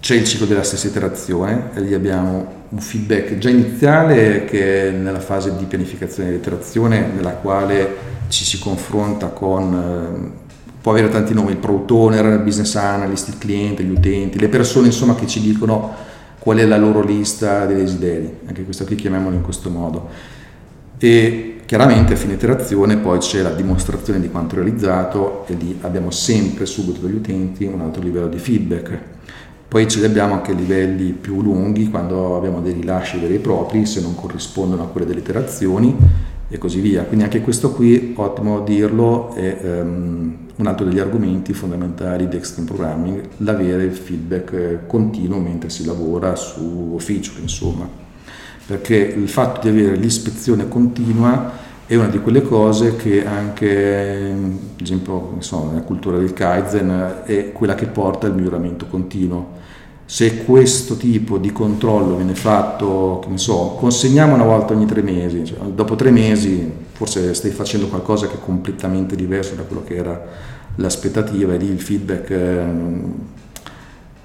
c'è 0.00 0.14
il 0.14 0.24
ciclo 0.24 0.46
della 0.46 0.62
stessa 0.62 0.86
iterazione 0.86 1.70
e 1.74 1.80
lì 1.80 1.94
abbiamo 1.94 2.62
un 2.68 2.78
feedback 2.78 3.38
già 3.38 3.48
iniziale 3.48 4.44
che 4.44 4.88
è 4.88 4.90
nella 4.90 5.20
fase 5.20 5.56
di 5.56 5.64
pianificazione 5.64 6.28
dell'iterazione 6.28 7.06
nella 7.14 7.30
quale 7.30 8.12
ci 8.34 8.44
si 8.44 8.58
confronta 8.58 9.28
con, 9.28 9.72
eh, 9.72 10.42
può 10.80 10.90
avere 10.90 11.08
tanti 11.08 11.32
nomi, 11.34 11.52
il 11.52 11.56
product 11.58 11.90
owner, 11.92 12.24
il 12.24 12.40
business 12.40 12.74
analyst, 12.74 13.28
il 13.28 13.38
cliente, 13.38 13.84
gli 13.84 13.90
utenti, 13.90 14.38
le 14.40 14.48
persone 14.48 14.86
insomma 14.86 15.14
che 15.14 15.26
ci 15.26 15.40
dicono 15.40 15.92
qual 16.40 16.58
è 16.58 16.66
la 16.66 16.76
loro 16.76 17.02
lista 17.02 17.64
dei 17.64 17.76
desideri, 17.76 18.38
anche 18.46 18.64
questo 18.64 18.84
qui 18.84 18.96
chiamiamolo 18.96 19.36
in 19.36 19.42
questo 19.42 19.70
modo. 19.70 20.08
E 20.98 21.60
chiaramente 21.64 22.14
a 22.14 22.16
fine 22.16 22.34
iterazione 22.34 22.96
poi 22.96 23.18
c'è 23.18 23.40
la 23.40 23.50
dimostrazione 23.50 24.20
di 24.20 24.28
quanto 24.28 24.56
realizzato 24.56 25.44
e 25.46 25.54
lì 25.54 25.78
abbiamo 25.82 26.10
sempre 26.10 26.66
subito 26.66 27.00
dagli 27.00 27.14
utenti 27.14 27.64
un 27.64 27.80
altro 27.80 28.02
livello 28.02 28.28
di 28.28 28.38
feedback. 28.38 28.98
Poi 29.68 29.88
ce 29.88 30.00
li 30.00 30.04
abbiamo 30.04 30.34
anche 30.34 30.52
a 30.52 30.54
livelli 30.54 31.12
più 31.12 31.40
lunghi 31.40 31.88
quando 31.88 32.36
abbiamo 32.36 32.60
dei 32.60 32.74
rilasci 32.74 33.18
veri 33.18 33.36
e 33.36 33.38
propri 33.38 33.86
se 33.86 34.00
non 34.00 34.14
corrispondono 34.14 34.82
a 34.82 34.86
quelle 34.86 35.06
delle 35.06 35.20
iterazioni 35.20 35.96
e 36.48 36.58
così 36.58 36.80
via. 36.80 37.02
Quindi 37.02 37.24
anche 37.24 37.40
questo 37.40 37.72
qui, 37.72 38.14
ottimo 38.16 38.60
dirlo, 38.60 39.34
è 39.34 39.58
um, 39.62 40.36
un 40.56 40.66
altro 40.66 40.86
degli 40.86 40.98
argomenti 40.98 41.52
fondamentali 41.52 42.28
di 42.28 42.36
Extreme 42.36 42.68
Programming, 42.68 43.28
l'avere 43.38 43.84
il 43.84 43.92
feedback 43.92 44.52
eh, 44.52 44.78
continuo 44.86 45.38
mentre 45.38 45.68
si 45.70 45.84
lavora 45.84 46.36
su 46.36 46.96
feature, 46.98 47.40
insomma. 47.40 47.88
Perché 48.66 48.96
il 48.96 49.28
fatto 49.28 49.60
di 49.62 49.68
avere 49.68 49.96
l'ispezione 49.96 50.68
continua 50.68 51.62
è 51.86 51.96
una 51.96 52.08
di 52.08 52.18
quelle 52.18 52.40
cose 52.40 52.96
che 52.96 53.26
anche, 53.26 54.32
ad 54.32 54.80
esempio, 54.80 55.32
insomma, 55.34 55.72
nella 55.72 55.84
cultura 55.84 56.16
del 56.16 56.32
Kaizen 56.32 57.22
è 57.24 57.52
quella 57.52 57.74
che 57.74 57.86
porta 57.86 58.26
al 58.26 58.34
miglioramento 58.34 58.86
continuo 58.86 59.62
se 60.06 60.44
questo 60.44 60.96
tipo 60.96 61.38
di 61.38 61.50
controllo 61.50 62.16
viene 62.16 62.34
fatto, 62.34 63.20
che 63.22 63.30
ne 63.30 63.38
so, 63.38 63.76
consegniamo 63.78 64.34
una 64.34 64.44
volta 64.44 64.74
ogni 64.74 64.86
tre 64.86 65.02
mesi, 65.02 65.44
cioè, 65.44 65.58
dopo 65.68 65.96
tre 65.96 66.10
mesi 66.10 66.82
forse 66.92 67.34
stai 67.34 67.50
facendo 67.50 67.88
qualcosa 67.88 68.28
che 68.28 68.34
è 68.34 68.40
completamente 68.40 69.16
diverso 69.16 69.54
da 69.54 69.62
quello 69.62 69.82
che 69.82 69.96
era 69.96 70.22
l'aspettativa 70.76 71.54
e 71.54 71.56
lì 71.56 71.66
il 71.66 71.80
feedback 71.80 72.30
eh, 72.30 72.64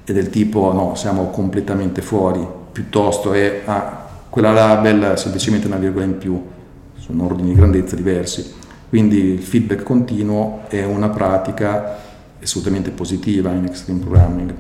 è 0.04 0.14
del 0.14 0.30
tipo 0.30 0.72
no, 0.74 0.94
siamo 0.96 1.30
completamente 1.30 2.02
fuori, 2.02 2.46
piuttosto 2.72 3.34
è 3.34 3.62
ah, 3.66 4.08
quella 4.30 4.52
label 4.52 5.18
semplicemente 5.18 5.68
una 5.68 5.78
virgola 5.78 6.06
in 6.06 6.18
più, 6.18 6.42
sono 6.98 7.26
ordini 7.26 7.50
di 7.50 7.56
grandezza 7.56 7.96
diversi. 7.96 8.58
Quindi 8.90 9.18
il 9.18 9.42
feedback 9.42 9.84
continuo 9.84 10.62
è 10.68 10.84
una 10.84 11.10
pratica 11.10 11.98
assolutamente 12.42 12.90
positiva 12.90 13.52
in 13.52 13.66
extreme 13.66 14.00
programming. 14.00 14.54